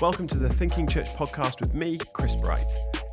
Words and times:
Welcome 0.00 0.28
to 0.28 0.38
the 0.38 0.48
Thinking 0.48 0.86
Church 0.86 1.08
podcast 1.16 1.60
with 1.60 1.74
me, 1.74 1.98
Chris 2.12 2.36
Bright. 2.36 2.64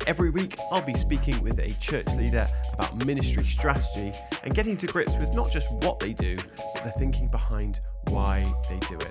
Every 0.06 0.30
week, 0.30 0.56
I'll 0.70 0.86
be 0.86 0.94
speaking 0.94 1.42
with 1.42 1.58
a 1.58 1.72
church 1.80 2.06
leader 2.14 2.46
about 2.74 3.04
ministry 3.04 3.44
strategy 3.44 4.12
and 4.44 4.54
getting 4.54 4.76
to 4.76 4.86
grips 4.86 5.16
with 5.16 5.34
not 5.34 5.50
just 5.50 5.72
what 5.72 5.98
they 5.98 6.12
do, 6.12 6.36
but 6.74 6.84
the 6.84 6.92
thinking 6.92 7.26
behind 7.26 7.80
why 8.10 8.44
they 8.68 8.78
do 8.86 8.96
it. 8.98 9.10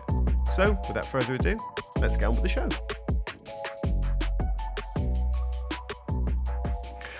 So, 0.56 0.80
without 0.88 1.06
further 1.06 1.36
ado, 1.36 1.60
let's 2.00 2.16
get 2.16 2.24
on 2.24 2.36
with 2.36 2.44
the 2.44 2.48
show. 2.48 2.70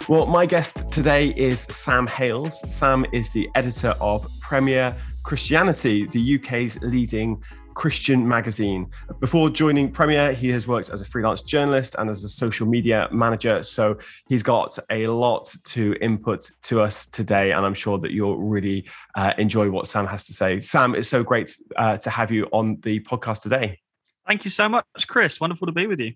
Well, 0.08 0.28
my 0.28 0.46
guest 0.46 0.90
today 0.90 1.34
is 1.36 1.64
Sam 1.64 2.08
Hailes. 2.08 2.62
Sam 2.74 3.06
is 3.12 3.30
the 3.32 3.50
editor 3.56 3.94
of 4.00 4.26
Premier 4.40 4.96
Christianity, 5.24 6.08
the 6.14 6.36
UK's 6.36 6.82
leading 6.82 7.44
Christian 7.76 8.28
magazine. 8.28 8.90
Before 9.20 9.50
joining 9.50 9.92
Premier, 9.92 10.34
he 10.34 10.50
has 10.50 10.68
worked 10.68 10.90
as 10.90 11.00
a 11.00 11.06
freelance 11.06 11.42
journalist 11.42 11.96
and 11.98 12.10
as 12.10 12.24
a 12.24 12.30
social 12.30 12.68
media 12.68 13.08
manager. 13.12 13.64
So 13.64 13.98
he's 14.28 14.44
got 14.44 14.78
a 14.90 15.08
lot 15.08 15.56
to 15.66 15.96
input 16.02 16.52
to 16.64 16.82
us 16.82 17.06
today. 17.08 17.52
And 17.52 17.66
I'm 17.66 17.74
sure 17.74 17.98
that 18.00 18.12
you'll 18.12 18.38
really 18.38 18.86
uh, 19.16 19.34
enjoy 19.38 19.70
what 19.72 19.88
Sam 19.88 20.06
has 20.06 20.26
to 20.26 20.34
say. 20.34 20.60
Sam, 20.60 20.96
it's 20.96 21.10
so 21.10 21.24
great 21.24 21.58
uh, 21.78 21.98
to 21.98 22.10
have 22.10 22.30
you 22.30 22.48
on 22.52 22.78
the 22.84 23.00
podcast 23.00 23.42
today. 23.42 23.80
Thank 24.28 24.44
you 24.44 24.52
so 24.52 24.68
much, 24.68 24.86
Chris. 25.08 25.40
Wonderful 25.40 25.68
to 25.68 25.74
be 25.74 25.88
with 25.88 26.00
you. 26.02 26.14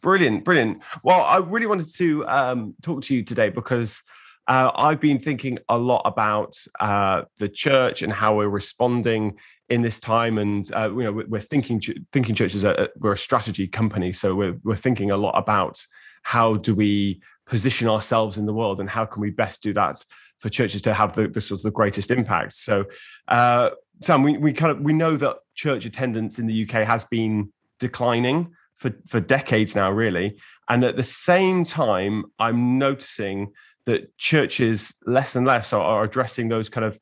Brilliant, 0.00 0.44
brilliant. 0.44 0.82
Well, 1.02 1.20
I 1.20 1.38
really 1.38 1.66
wanted 1.66 1.92
to 1.96 2.26
um, 2.28 2.74
talk 2.82 3.02
to 3.02 3.14
you 3.14 3.24
today 3.24 3.50
because 3.50 4.02
uh, 4.48 4.70
I've 4.74 5.00
been 5.00 5.18
thinking 5.18 5.58
a 5.68 5.76
lot 5.76 6.02
about 6.06 6.58
uh, 6.80 7.22
the 7.36 7.50
church 7.50 8.00
and 8.00 8.12
how 8.12 8.36
we're 8.36 8.48
responding 8.48 9.36
in 9.68 9.82
this 9.82 10.00
time, 10.00 10.38
and 10.38 10.74
uh, 10.74 10.90
you 10.90 11.02
know, 11.04 11.22
we're 11.28 11.40
thinking 11.40 11.82
thinking 12.12 12.34
church 12.34 12.54
is 12.54 12.64
we're 12.96 13.12
a 13.12 13.18
strategy 13.18 13.68
company, 13.68 14.14
so 14.14 14.34
we're 14.34 14.58
we're 14.64 14.76
thinking 14.76 15.10
a 15.10 15.16
lot 15.16 15.32
about 15.32 15.84
how 16.22 16.56
do 16.56 16.74
we 16.74 17.20
position 17.44 17.88
ourselves 17.88 18.38
in 18.38 18.46
the 18.46 18.52
world 18.52 18.80
and 18.80 18.88
how 18.88 19.04
can 19.04 19.20
we 19.20 19.30
best 19.30 19.62
do 19.62 19.74
that 19.74 20.02
for 20.38 20.48
churches 20.48 20.82
to 20.82 20.94
have 20.94 21.14
the, 21.14 21.28
the 21.28 21.40
sort 21.40 21.58
of 21.58 21.62
the 21.62 21.70
greatest 21.70 22.10
impact. 22.10 22.52
So, 22.54 22.84
uh, 23.28 23.70
Sam, 24.00 24.22
we, 24.22 24.38
we 24.38 24.52
kind 24.52 24.70
of 24.70 24.80
we 24.80 24.94
know 24.94 25.16
that 25.16 25.36
church 25.54 25.84
attendance 25.84 26.38
in 26.38 26.46
the 26.46 26.62
UK 26.62 26.86
has 26.86 27.04
been 27.04 27.52
declining 27.78 28.54
for 28.78 28.94
for 29.08 29.20
decades 29.20 29.74
now, 29.74 29.90
really, 29.90 30.38
and 30.70 30.84
at 30.84 30.96
the 30.96 31.02
same 31.02 31.64
time, 31.64 32.24
I'm 32.38 32.78
noticing 32.78 33.52
that 33.88 34.16
churches 34.18 34.92
less 35.06 35.34
and 35.34 35.46
less 35.46 35.72
are, 35.72 35.80
are 35.80 36.04
addressing 36.04 36.50
those 36.50 36.68
kind 36.68 36.84
of 36.84 37.00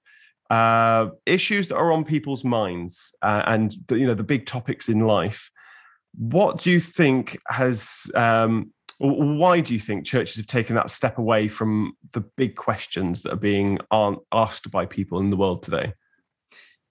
uh, 0.51 1.11
issues 1.27 1.67
that 1.67 1.77
are 1.77 1.91
on 1.91 2.05
people's 2.05 2.45
minds 2.45 3.13
uh, 3.23 3.43
and 3.47 3.77
the, 3.89 3.99
you 3.99 4.07
know 4.07 4.15
the 4.15 4.23
big 4.23 4.47
topics 4.47 4.89
in 4.89 5.01
life. 5.01 5.51
What 6.17 6.59
do 6.59 6.71
you 6.71 6.79
think 6.79 7.37
has? 7.49 8.07
Um, 8.15 8.73
why 8.99 9.61
do 9.61 9.75
you 9.75 9.81
think 9.81 10.07
churches 10.07 10.37
have 10.37 10.47
taken 10.47 10.77
that 10.77 10.89
step 10.89 11.19
away 11.19 11.49
from 11.49 11.95
the 12.13 12.21
big 12.21 12.55
questions 12.55 13.23
that 13.23 13.33
are 13.33 13.37
being 13.37 13.79
asked 14.33 14.71
by 14.71 14.87
people 14.87 15.19
in 15.19 15.29
the 15.29 15.37
world 15.37 15.65
today? 15.65 15.93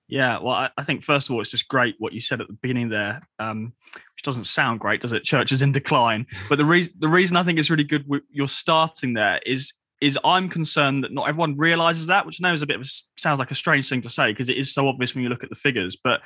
Yeah, 0.08 0.38
well, 0.40 0.70
I, 0.78 0.84
think 0.84 1.04
first 1.04 1.30
of 1.30 1.34
all, 1.34 1.42
it's 1.42 1.50
just 1.50 1.68
great 1.68 1.96
what 1.98 2.14
you 2.14 2.22
said 2.22 2.40
at 2.40 2.46
the 2.46 2.54
beginning 2.54 2.90
there, 2.90 3.28
um, 3.40 3.74
which 3.94 4.22
doesn't 4.24 4.44
sound 4.44 4.82
great, 4.82 5.02
does 5.02 5.14
it? 5.14 5.24
Church 5.24 5.52
is 5.52 5.64
in 5.64 5.72
decline, 5.72 6.28
but 6.48 6.58
the 6.58 6.66
reason 6.66 6.94
the 7.00 7.08
reason 7.08 7.38
I 7.38 7.44
think 7.44 7.58
it's 7.58 7.72
really 7.72 7.86
good 7.86 8.06
you're 8.30 8.48
starting 8.48 9.14
there 9.14 9.40
is 9.46 9.74
is 10.02 10.18
I'm 10.24 10.50
concerned 10.50 11.04
that 11.04 11.14
not 11.14 11.30
everyone 11.30 11.58
realizes 11.58 12.08
that, 12.08 12.26
which 12.26 12.40
I 12.42 12.48
know 12.48 12.54
is 12.54 12.62
a 12.62 12.68
bit 12.68 12.78
of 12.78 12.82
a, 12.82 12.90
sounds 13.18 13.40
like 13.40 13.52
a 13.52 13.56
strange 13.56 13.88
thing 13.90 14.02
to 14.02 14.10
say 14.10 14.32
because 14.32 14.50
it 14.50 14.58
is 14.58 14.74
so 14.74 14.88
obvious 14.88 15.16
when 15.16 15.24
you 15.24 15.30
look 15.30 15.44
at 15.44 15.50
the 15.50 15.56
figures. 15.56 15.96
But 16.02 16.22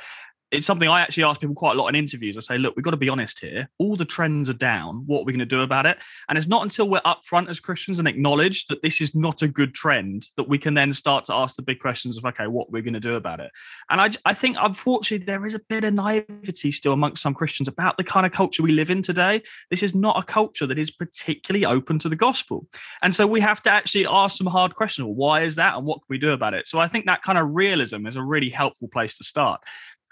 it's 0.51 0.65
something 0.65 0.89
I 0.89 1.01
actually 1.01 1.23
ask 1.23 1.39
people 1.39 1.55
quite 1.55 1.75
a 1.75 1.79
lot 1.79 1.89
in 1.89 1.95
interviews. 1.95 2.35
I 2.35 2.39
say, 2.39 2.57
look, 2.57 2.75
we've 2.75 2.83
got 2.83 2.91
to 2.91 2.97
be 2.97 3.09
honest 3.09 3.39
here. 3.39 3.69
All 3.77 3.95
the 3.95 4.05
trends 4.05 4.49
are 4.49 4.53
down. 4.53 5.03
What 5.05 5.21
are 5.21 5.23
we 5.25 5.31
going 5.31 5.39
to 5.39 5.45
do 5.45 5.61
about 5.61 5.85
it? 5.85 5.97
And 6.27 6.37
it's 6.37 6.47
not 6.47 6.63
until 6.63 6.89
we're 6.89 7.01
upfront 7.01 7.49
as 7.49 7.59
Christians 7.59 7.99
and 7.99 8.07
acknowledge 8.07 8.65
that 8.67 8.81
this 8.81 8.99
is 8.99 9.13
not 9.13 9.41
a 9.41 9.47
good 9.47 9.75
trend 9.75 10.27
that 10.37 10.49
we 10.49 10.57
can 10.57 10.73
then 10.73 10.91
start 10.93 11.25
to 11.25 11.33
ask 11.33 11.55
the 11.55 11.61
big 11.61 11.79
questions 11.79 12.17
of, 12.17 12.25
okay, 12.25 12.47
what 12.47 12.71
we're 12.71 12.81
going 12.81 12.93
to 12.93 12.99
do 12.99 13.15
about 13.15 13.39
it. 13.39 13.51
And 13.91 14.01
I, 14.01 14.09
I 14.25 14.33
think, 14.33 14.57
unfortunately, 14.59 15.25
there 15.25 15.45
is 15.45 15.53
a 15.53 15.59
bit 15.59 15.83
of 15.83 15.93
naivety 15.93 16.71
still 16.71 16.93
amongst 16.93 17.21
some 17.21 17.35
Christians 17.35 17.67
about 17.67 17.97
the 17.97 18.03
kind 18.03 18.25
of 18.25 18.31
culture 18.31 18.63
we 18.63 18.71
live 18.71 18.89
in 18.89 19.03
today. 19.03 19.43
This 19.69 19.83
is 19.83 19.93
not 19.93 20.17
a 20.17 20.23
culture 20.23 20.65
that 20.65 20.79
is 20.79 20.89
particularly 20.89 21.65
open 21.65 21.99
to 21.99 22.09
the 22.09 22.15
gospel. 22.15 22.65
And 23.03 23.13
so 23.13 23.27
we 23.27 23.39
have 23.41 23.61
to 23.63 23.71
actually 23.71 24.07
ask 24.07 24.37
some 24.37 24.47
hard 24.47 24.75
questions. 24.75 25.07
Why 25.11 25.43
is 25.43 25.55
that? 25.55 25.77
And 25.77 25.85
what 25.85 25.97
can 25.97 26.07
we 26.09 26.17
do 26.17 26.31
about 26.31 26.55
it? 26.55 26.67
So 26.67 26.79
I 26.79 26.87
think 26.87 27.05
that 27.05 27.21
kind 27.21 27.37
of 27.37 27.53
realism 27.53 28.07
is 28.07 28.15
a 28.15 28.23
really 28.23 28.49
helpful 28.49 28.87
place 28.87 29.15
to 29.17 29.23
start. 29.23 29.61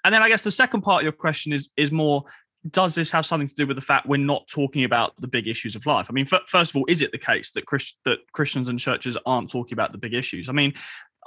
And 0.04 0.14
then 0.14 0.22
I 0.24 0.30
guess 0.30 0.44
the 0.44 0.52
second 0.52 0.82
part 0.82 1.02
of 1.02 1.04
your 1.04 1.12
question 1.12 1.54
is 1.54 1.70
is 1.78 1.92
more 1.92 2.24
does 2.72 2.96
this 2.96 3.12
have 3.12 3.26
something 3.26 3.48
to 3.48 3.56
do 3.56 3.68
with 3.68 3.78
the 3.78 3.82
fact 3.82 4.08
we're 4.08 4.18
not 4.18 4.48
talking 4.48 4.84
about 4.84 5.14
the 5.22 5.28
big 5.28 5.48
issues 5.48 5.76
of 5.76 5.86
life? 5.86 6.08
I 6.10 6.14
mean, 6.14 6.28
f- 6.32 6.48
first 6.48 6.72
of 6.72 6.76
all, 6.76 6.86
is 6.88 7.02
it 7.02 7.12
the 7.12 7.18
case 7.18 7.52
that 7.52 7.66
Christ- 7.66 7.98
that 8.06 8.20
Christians 8.34 8.68
and 8.68 8.80
churches 8.80 9.18
aren't 9.26 9.52
talking 9.52 9.74
about 9.74 9.92
the 9.92 9.98
big 9.98 10.14
issues? 10.14 10.50
I 10.50 10.52
mean, 10.52 10.74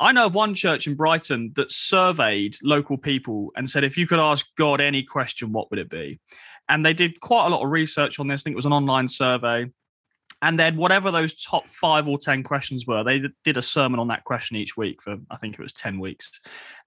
I 0.00 0.12
know 0.12 0.26
of 0.26 0.34
one 0.34 0.54
church 0.54 0.86
in 0.86 0.94
Brighton 0.94 1.53
that 1.56 1.70
surveyed 1.70 2.56
local 2.62 2.97
people 2.97 3.53
and 3.54 3.70
said, 3.70 3.84
if 3.84 3.98
you 3.98 4.06
could 4.06 4.19
ask 4.19 4.47
God 4.56 4.81
any 4.81 5.02
question, 5.02 5.52
what 5.52 5.70
would 5.70 5.78
it 5.78 5.91
be? 5.91 6.19
And 6.69 6.84
they 6.84 6.94
did 6.94 7.20
quite 7.20 7.47
a 7.47 7.50
lot 7.50 7.62
of 7.62 7.70
research 7.70 8.19
on 8.19 8.26
this. 8.26 8.41
I 8.41 8.44
think 8.44 8.54
it 8.54 8.56
was 8.56 8.66
an 8.66 8.72
online 8.72 9.08
survey. 9.08 9.66
And 10.43 10.59
then 10.59 10.77
whatever 10.77 11.11
those 11.11 11.43
top 11.43 11.69
five 11.69 12.09
or 12.09 12.19
10 12.19 12.43
questions 12.43 12.87
were, 12.87 13.05
they 13.05 13.23
did 13.45 13.56
a 13.56 13.62
sermon 13.62 14.01
on 14.01 14.09
that 14.09 14.25
question 14.25 14.56
each 14.56 14.77
week 14.77 15.03
for, 15.03 15.19
I 15.31 15.37
think 15.37 15.55
it 15.55 15.62
was 15.62 15.73
10 15.73 16.01
weeks. 16.01 16.31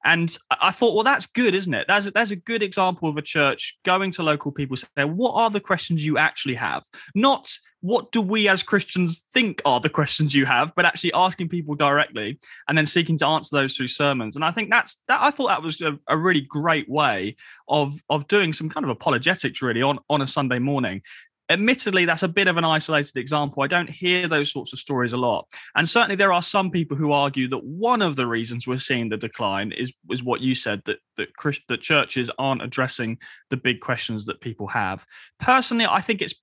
And 0.03 0.35
I 0.49 0.71
thought, 0.71 0.95
well, 0.95 1.03
that's 1.03 1.27
good, 1.27 1.53
isn't 1.53 1.73
it? 1.73 1.85
That's 1.87 2.07
a, 2.07 2.11
that's 2.11 2.31
a 2.31 2.35
good 2.35 2.63
example 2.63 3.09
of 3.09 3.17
a 3.17 3.21
church 3.21 3.77
going 3.85 4.11
to 4.11 4.23
local 4.23 4.51
people, 4.51 4.75
saying, 4.77 5.15
what 5.15 5.33
are 5.33 5.49
the 5.49 5.59
questions 5.59 6.05
you 6.05 6.17
actually 6.17 6.55
have? 6.55 6.83
Not 7.15 7.49
what 7.83 8.13
do 8.13 8.21
we 8.21 8.47
as 8.47 8.63
Christians 8.63 9.23
think 9.33 9.61
are 9.65 9.81
the 9.81 9.89
questions 9.89 10.33
you 10.33 10.45
have, 10.45 10.71
but 10.73 10.85
actually 10.85 11.11
asking 11.11 11.49
people 11.49 11.75
directly 11.75 12.39
and 12.69 12.77
then 12.77 12.85
seeking 12.85 13.17
to 13.17 13.27
answer 13.27 13.57
those 13.57 13.75
through 13.75 13.89
sermons. 13.89 14.37
And 14.37 14.45
I 14.45 14.51
think 14.51 14.69
that's 14.69 15.01
that. 15.09 15.21
I 15.21 15.31
thought 15.31 15.49
that 15.49 15.61
was 15.61 15.81
a, 15.81 15.99
a 16.07 16.17
really 16.17 16.41
great 16.41 16.87
way 16.87 17.35
of 17.67 18.01
of 18.09 18.25
doing 18.29 18.53
some 18.53 18.69
kind 18.69 18.85
of 18.85 18.89
apologetics, 18.89 19.61
really, 19.61 19.81
on 19.81 19.99
on 20.09 20.21
a 20.21 20.27
Sunday 20.27 20.59
morning 20.59 21.01
admittedly 21.49 22.05
that's 22.05 22.23
a 22.23 22.27
bit 22.27 22.47
of 22.47 22.57
an 22.57 22.63
isolated 22.63 23.17
example. 23.17 23.63
I 23.63 23.67
don't 23.67 23.89
hear 23.89 24.27
those 24.27 24.51
sorts 24.51 24.73
of 24.73 24.79
stories 24.79 25.13
a 25.13 25.17
lot. 25.17 25.47
And 25.75 25.87
certainly 25.87 26.15
there 26.15 26.33
are 26.33 26.41
some 26.41 26.71
people 26.71 26.95
who 26.97 27.11
argue 27.11 27.47
that 27.49 27.63
one 27.63 28.01
of 28.01 28.15
the 28.15 28.27
reasons 28.27 28.65
we're 28.65 28.77
seeing 28.77 29.09
the 29.09 29.17
decline 29.17 29.71
is 29.73 29.91
is 30.09 30.23
what 30.23 30.41
you 30.41 30.55
said 30.55 30.81
that 30.85 30.99
that 31.17 31.29
that 31.67 31.81
churches 31.81 32.31
aren't 32.37 32.63
addressing 32.63 33.17
the 33.49 33.57
big 33.57 33.81
questions 33.81 34.25
that 34.25 34.41
people 34.41 34.67
have. 34.67 35.05
Personally 35.39 35.85
i 35.85 36.01
think 36.01 36.21
it's 36.21 36.33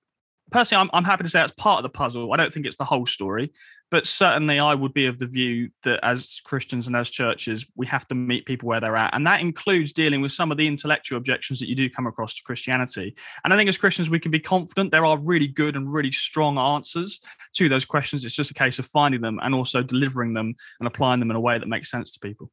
personally 0.51 0.81
I'm, 0.81 0.89
I'm 0.93 1.05
happy 1.05 1.23
to 1.23 1.29
say 1.29 1.39
that's 1.39 1.53
part 1.53 1.79
of 1.79 1.83
the 1.83 1.97
puzzle. 1.97 2.31
I 2.33 2.37
don't 2.37 2.53
think 2.53 2.65
it's 2.65 2.77
the 2.77 2.85
whole 2.85 3.05
story 3.05 3.51
but 3.91 4.07
certainly 4.07 4.57
I 4.57 4.73
would 4.73 4.93
be 4.93 5.05
of 5.05 5.19
the 5.19 5.25
view 5.25 5.69
that 5.83 5.99
as 6.01 6.39
Christians 6.45 6.87
and 6.87 6.95
as 6.95 7.09
churches, 7.09 7.65
we 7.75 7.85
have 7.87 8.07
to 8.07 8.15
meet 8.15 8.45
people 8.45 8.69
where 8.69 8.79
they're 8.79 8.95
at. 8.95 9.13
And 9.13 9.27
that 9.27 9.41
includes 9.41 9.91
dealing 9.91 10.21
with 10.21 10.31
some 10.31 10.49
of 10.49 10.57
the 10.57 10.65
intellectual 10.65 11.17
objections 11.17 11.59
that 11.59 11.67
you 11.67 11.75
do 11.75 11.89
come 11.89 12.07
across 12.07 12.33
to 12.35 12.43
Christianity. 12.43 13.13
And 13.43 13.53
I 13.53 13.57
think 13.57 13.69
as 13.69 13.77
Christians, 13.77 14.09
we 14.09 14.19
can 14.19 14.31
be 14.31 14.39
confident 14.39 14.91
there 14.91 15.05
are 15.05 15.19
really 15.25 15.47
good 15.47 15.75
and 15.75 15.91
really 15.91 16.11
strong 16.13 16.57
answers 16.57 17.19
to 17.55 17.67
those 17.67 17.83
questions. 17.83 18.23
It's 18.23 18.35
just 18.35 18.49
a 18.49 18.55
case 18.55 18.79
of 18.79 18.85
finding 18.85 19.19
them 19.19 19.39
and 19.43 19.53
also 19.53 19.83
delivering 19.83 20.33
them 20.33 20.55
and 20.79 20.87
applying 20.87 21.19
them 21.19 21.29
in 21.29 21.35
a 21.35 21.41
way 21.41 21.59
that 21.59 21.67
makes 21.67 21.91
sense 21.91 22.11
to 22.11 22.19
people. 22.19 22.49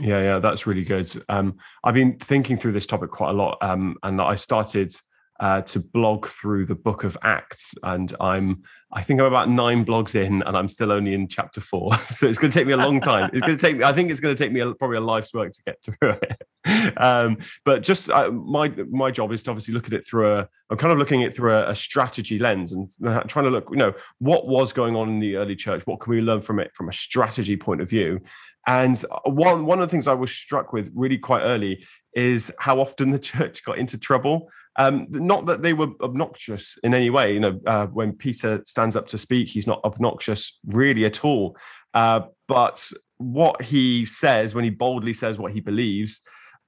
Yeah, 0.00 0.22
yeah, 0.22 0.38
that's 0.40 0.66
really 0.66 0.82
good. 0.82 1.24
Um, 1.28 1.56
I've 1.84 1.94
been 1.94 2.18
thinking 2.18 2.56
through 2.56 2.72
this 2.72 2.86
topic 2.86 3.12
quite 3.12 3.30
a 3.30 3.34
lot, 3.34 3.58
um, 3.62 3.96
and 4.02 4.20
I 4.20 4.34
started 4.34 4.92
uh, 5.40 5.60
to 5.62 5.80
blog 5.80 6.26
through 6.28 6.66
the 6.66 6.74
book 6.74 7.04
of 7.04 7.18
Acts. 7.22 7.74
And 7.82 8.14
I'm, 8.20 8.62
I 8.92 9.02
think 9.02 9.20
I'm 9.20 9.26
about 9.26 9.48
nine 9.48 9.84
blogs 9.84 10.14
in 10.14 10.42
and 10.42 10.56
I'm 10.56 10.68
still 10.68 10.92
only 10.92 11.14
in 11.14 11.26
chapter 11.26 11.60
four. 11.60 11.92
so 12.10 12.26
it's 12.26 12.38
going 12.38 12.50
to 12.50 12.58
take 12.58 12.66
me 12.66 12.72
a 12.72 12.78
long 12.78 13.00
time. 13.00 13.30
It's 13.32 13.40
going 13.40 13.56
to 13.56 13.60
take 13.60 13.76
me, 13.76 13.84
I 13.84 13.92
think 13.92 14.10
it's 14.10 14.20
going 14.20 14.34
to 14.34 14.42
take 14.42 14.52
me 14.52 14.60
a, 14.60 14.72
probably 14.74 14.98
a 14.98 15.00
life's 15.00 15.34
work 15.34 15.52
to 15.52 15.62
get 15.62 15.82
through 15.82 16.16
it. 16.22 16.96
um, 16.98 17.38
but 17.64 17.82
just 17.82 18.08
uh, 18.10 18.30
my, 18.30 18.68
my 18.90 19.10
job 19.10 19.32
is 19.32 19.42
to 19.44 19.50
obviously 19.50 19.74
look 19.74 19.86
at 19.86 19.92
it 19.92 20.06
through 20.06 20.34
a, 20.34 20.48
I'm 20.70 20.76
kind 20.76 20.92
of 20.92 20.98
looking 20.98 21.22
at 21.22 21.30
it 21.30 21.36
through 21.36 21.54
a, 21.54 21.70
a 21.70 21.74
strategy 21.74 22.38
lens 22.38 22.72
and 22.72 22.90
trying 23.28 23.44
to 23.44 23.50
look, 23.50 23.68
you 23.70 23.76
know, 23.76 23.92
what 24.18 24.46
was 24.46 24.72
going 24.72 24.94
on 24.94 25.08
in 25.08 25.18
the 25.18 25.36
early 25.36 25.56
church? 25.56 25.82
What 25.84 26.00
can 26.00 26.12
we 26.12 26.20
learn 26.20 26.42
from 26.42 26.60
it 26.60 26.72
from 26.74 26.88
a 26.88 26.92
strategy 26.92 27.56
point 27.56 27.80
of 27.80 27.90
view? 27.90 28.20
And 28.66 28.96
one 29.24 29.66
one 29.66 29.80
of 29.80 29.88
the 29.88 29.90
things 29.90 30.08
I 30.08 30.14
was 30.14 30.30
struck 30.30 30.72
with 30.72 30.90
really 30.94 31.18
quite 31.18 31.42
early 31.42 31.84
is 32.14 32.50
how 32.58 32.80
often 32.80 33.10
the 33.10 33.18
church 33.32 33.64
got 33.64 33.78
into 33.78 33.98
trouble. 33.98 34.48
Um, 34.76 35.06
not 35.10 35.46
that 35.46 35.62
they 35.62 35.72
were 35.72 35.90
obnoxious 36.00 36.78
in 36.82 36.94
any 36.94 37.10
way. 37.10 37.34
You 37.34 37.40
know, 37.40 37.60
uh, 37.66 37.86
when 37.86 38.12
Peter 38.12 38.60
stands 38.64 38.96
up 38.96 39.06
to 39.08 39.18
speak, 39.18 39.48
he's 39.48 39.66
not 39.66 39.80
obnoxious 39.84 40.58
really 40.66 41.04
at 41.04 41.24
all. 41.24 41.56
Uh, 41.92 42.22
but 42.48 42.90
what 43.18 43.62
he 43.62 44.04
says 44.04 44.54
when 44.54 44.64
he 44.64 44.70
boldly 44.70 45.14
says 45.14 45.38
what 45.38 45.52
he 45.52 45.60
believes, 45.60 46.20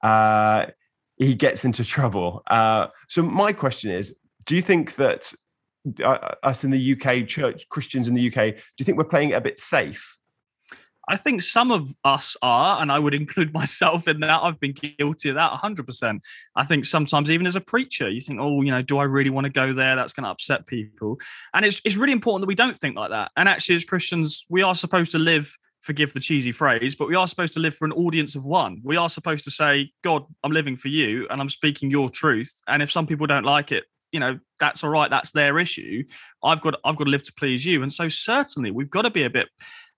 uh, 0.03 0.67
he 1.17 1.35
gets 1.35 1.65
into 1.65 1.83
trouble. 1.83 2.43
Uh, 2.49 2.87
so 3.09 3.21
my 3.21 3.51
question 3.51 3.91
is: 3.91 4.13
Do 4.45 4.55
you 4.55 4.61
think 4.61 4.95
that 4.95 5.33
uh, 6.03 6.35
us 6.43 6.63
in 6.63 6.71
the 6.71 6.93
UK, 6.93 7.27
church 7.27 7.67
Christians 7.69 8.07
in 8.07 8.13
the 8.13 8.27
UK, 8.27 8.55
do 8.55 8.61
you 8.79 8.85
think 8.85 8.97
we're 8.97 9.03
playing 9.03 9.31
it 9.31 9.33
a 9.33 9.41
bit 9.41 9.59
safe? 9.59 10.17
I 11.07 11.15
think 11.15 11.41
some 11.41 11.71
of 11.71 11.93
us 12.03 12.35
are, 12.41 12.81
and 12.81 12.91
I 12.91 12.99
would 12.99 13.13
include 13.13 13.53
myself 13.53 14.07
in 14.07 14.19
that. 14.21 14.41
I've 14.43 14.59
been 14.59 14.73
guilty 14.73 15.29
of 15.29 15.35
that 15.35 15.51
100%. 15.51 16.19
I 16.55 16.65
think 16.65 16.85
sometimes, 16.85 17.31
even 17.31 17.47
as 17.47 17.55
a 17.55 17.61
preacher, 17.61 18.09
you 18.09 18.21
think, 18.21 18.39
oh, 18.41 18.61
you 18.61 18.71
know, 18.71 18.81
do 18.81 18.97
I 18.97 19.03
really 19.03 19.29
want 19.29 19.45
to 19.45 19.51
go 19.51 19.73
there? 19.73 19.95
That's 19.95 20.13
going 20.13 20.25
to 20.25 20.29
upset 20.29 20.67
people. 20.67 21.19
And 21.53 21.65
it's, 21.65 21.81
it's 21.85 21.95
really 21.95 22.13
important 22.13 22.41
that 22.41 22.47
we 22.47 22.55
don't 22.55 22.77
think 22.77 22.95
like 22.95 23.11
that. 23.11 23.31
And 23.37 23.47
actually, 23.47 23.75
as 23.75 23.85
Christians, 23.85 24.45
we 24.49 24.61
are 24.61 24.75
supposed 24.75 25.11
to 25.11 25.19
live, 25.19 25.55
forgive 25.81 26.13
the 26.13 26.19
cheesy 26.19 26.51
phrase, 26.51 26.95
but 26.95 27.07
we 27.07 27.15
are 27.15 27.27
supposed 27.27 27.53
to 27.53 27.59
live 27.59 27.75
for 27.75 27.85
an 27.85 27.93
audience 27.93 28.35
of 28.35 28.45
one. 28.45 28.81
We 28.83 28.97
are 28.97 29.09
supposed 29.09 29.45
to 29.45 29.51
say, 29.51 29.91
God, 30.03 30.25
I'm 30.43 30.51
living 30.51 30.75
for 30.75 30.89
you 30.89 31.27
and 31.29 31.39
I'm 31.39 31.49
speaking 31.49 31.89
your 31.89 32.09
truth. 32.09 32.53
And 32.67 32.83
if 32.83 32.91
some 32.91 33.07
people 33.07 33.27
don't 33.27 33.45
like 33.45 33.71
it, 33.71 33.85
you 34.13 34.21
know 34.21 34.39
that's 34.57 34.85
all 34.85 34.89
right 34.89 35.09
that's 35.09 35.31
their 35.31 35.59
issue 35.59 36.01
i've 36.41 36.61
got 36.61 36.75
i've 36.85 36.95
got 36.95 37.03
to 37.03 37.09
live 37.09 37.23
to 37.23 37.33
please 37.33 37.65
you 37.65 37.83
and 37.83 37.91
so 37.91 38.07
certainly 38.07 38.71
we've 38.71 38.89
got 38.89 39.01
to 39.01 39.09
be 39.09 39.23
a 39.23 39.29
bit 39.29 39.49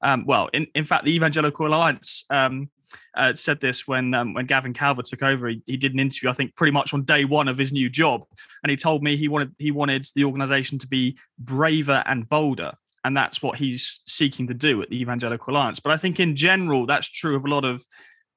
um, 0.02 0.26
well, 0.26 0.50
in, 0.54 0.68
in 0.76 0.86
fact, 0.86 1.06
the 1.06 1.14
Evangelical 1.16 1.68
Alliance 1.68 2.26
um, 2.30 2.70
uh, 3.16 3.34
said 3.34 3.60
this 3.60 3.88
when 3.88 4.14
um, 4.14 4.34
when 4.34 4.46
Gavin 4.46 4.74
Calver 4.74 5.04
took 5.04 5.24
over. 5.24 5.50
He, 5.50 5.62
he, 5.66 5.78
did 5.78 5.94
an 5.94 6.00
interview, 6.00 6.30
I 6.30 6.34
think, 6.34 6.56
pretty 6.56 6.72
much 6.72 6.94
on 6.94 7.04
day 7.04 7.26
one 7.26 7.48
of 7.48 7.58
his 7.58 7.72
new 7.72 7.90
job, 7.90 8.24
and 8.64 8.72
he 8.72 8.78
told 8.78 9.04
me 9.04 9.18
he 9.18 9.28
wanted 9.28 9.54
he 9.58 9.72
wanted 9.72 10.08
the 10.16 10.24
organisation 10.24 10.80
to 10.80 10.88
be 10.88 11.18
braver 11.38 12.04
and 12.06 12.28
bolder, 12.28 12.74
and 13.04 13.16
that's 13.16 13.42
what 13.42 13.58
he's 13.58 14.02
seeking 14.06 14.48
to 14.48 14.54
do 14.54 14.82
at 14.82 14.90
the 14.90 15.02
Evangelical 15.02 15.54
Alliance. 15.54 15.80
But 15.80 15.92
I 15.92 15.98
think 15.98 16.20
in 16.20 16.36
general, 16.36 16.86
that's 16.86 17.08
true 17.08 17.36
of 17.36 17.46
a 17.46 17.50
lot 17.50 17.66
of 17.66 17.86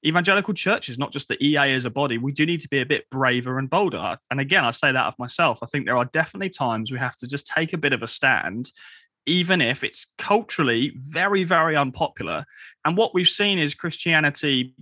evangelical 0.05 0.53
churches, 0.53 0.99
not 0.99 1.13
just 1.13 1.29
the 1.29 1.43
EA 1.45 1.75
as 1.75 1.85
a 1.85 1.91
body. 1.91 2.19
We 2.19 2.33
do 2.33 2.45
need 2.45 2.61
to 2.63 2.69
be 2.69 2.81
a 2.81 2.87
bit 2.87 3.09
braver 3.11 3.59
and 3.59 3.71
bolder. 3.71 4.19
And 4.31 4.41
again, 4.41 4.65
I 4.65 4.73
say 4.73 4.91
that 4.91 5.07
of 5.07 5.15
myself. 5.19 5.61
I 5.63 5.67
think 5.67 5.87
there 5.87 5.97
are 5.97 6.07
definitely 6.07 6.51
times 6.51 6.91
we 6.91 6.99
have 6.99 7.17
to 7.19 7.29
just 7.29 7.47
take 7.47 7.73
a 7.73 7.79
bit 7.79 7.93
of 7.93 8.03
a 8.03 8.09
stand 8.09 8.73
even 9.27 9.61
if 9.61 9.85
it's 9.85 10.07
culturally 10.19 10.93
very, 10.97 11.45
very 11.45 11.77
unpopular. 11.77 12.45
And 12.85 12.97
what 12.97 13.15
we've 13.15 13.29
seen 13.29 13.59
is 13.59 13.75
Christianity 13.75 14.75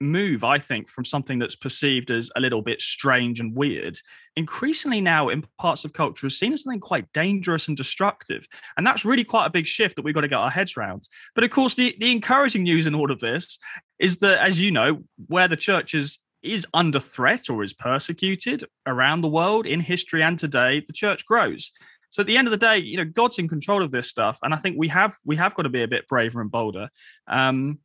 move, 0.00 0.44
I 0.44 0.58
think, 0.58 0.88
from 0.88 1.04
something 1.04 1.38
that's 1.38 1.54
perceived 1.54 2.10
as 2.10 2.30
a 2.36 2.40
little 2.40 2.62
bit 2.62 2.80
strange 2.82 3.40
and 3.40 3.54
weird, 3.56 3.98
increasingly 4.36 5.00
now 5.00 5.28
in 5.28 5.44
parts 5.58 5.84
of 5.84 5.92
culture 5.92 6.26
is 6.26 6.38
seen 6.38 6.52
as 6.52 6.62
something 6.62 6.80
quite 6.80 7.12
dangerous 7.12 7.68
and 7.68 7.76
destructive. 7.76 8.46
And 8.76 8.86
that's 8.86 9.04
really 9.04 9.24
quite 9.24 9.46
a 9.46 9.50
big 9.50 9.66
shift 9.66 9.96
that 9.96 10.04
we've 10.04 10.14
got 10.14 10.22
to 10.22 10.28
get 10.28 10.38
our 10.38 10.50
heads 10.50 10.76
around. 10.76 11.08
But 11.34 11.44
of 11.44 11.50
course, 11.50 11.74
the, 11.74 11.96
the 11.98 12.10
encouraging 12.10 12.64
news 12.64 12.86
in 12.86 12.94
all 12.94 13.10
of 13.10 13.20
this 13.20 13.58
is 13.98 14.18
that, 14.18 14.44
as 14.44 14.60
you 14.60 14.70
know, 14.70 15.04
where 15.28 15.48
the 15.48 15.56
church 15.56 15.94
is 15.94 16.18
is 16.42 16.66
under 16.74 17.00
threat 17.00 17.48
or 17.48 17.64
is 17.64 17.72
persecuted 17.72 18.64
around 18.86 19.22
the 19.22 19.28
world 19.28 19.66
in 19.66 19.80
history 19.80 20.22
and 20.22 20.38
today, 20.38 20.84
the 20.86 20.92
church 20.92 21.24
grows. 21.24 21.72
So 22.14 22.20
at 22.20 22.28
the 22.28 22.36
end 22.36 22.46
of 22.46 22.52
the 22.52 22.56
day, 22.56 22.78
you 22.78 22.96
know, 22.96 23.04
God's 23.04 23.40
in 23.40 23.48
control 23.48 23.82
of 23.82 23.90
this 23.90 24.08
stuff, 24.08 24.38
and 24.44 24.54
I 24.54 24.56
think 24.56 24.76
we 24.78 24.86
have 24.86 25.16
we 25.24 25.34
have 25.34 25.52
got 25.56 25.62
to 25.62 25.68
be 25.68 25.82
a 25.82 25.88
bit 25.88 26.06
braver 26.06 26.40
and 26.40 26.48
bolder. 26.48 26.88
Um, 27.26 27.80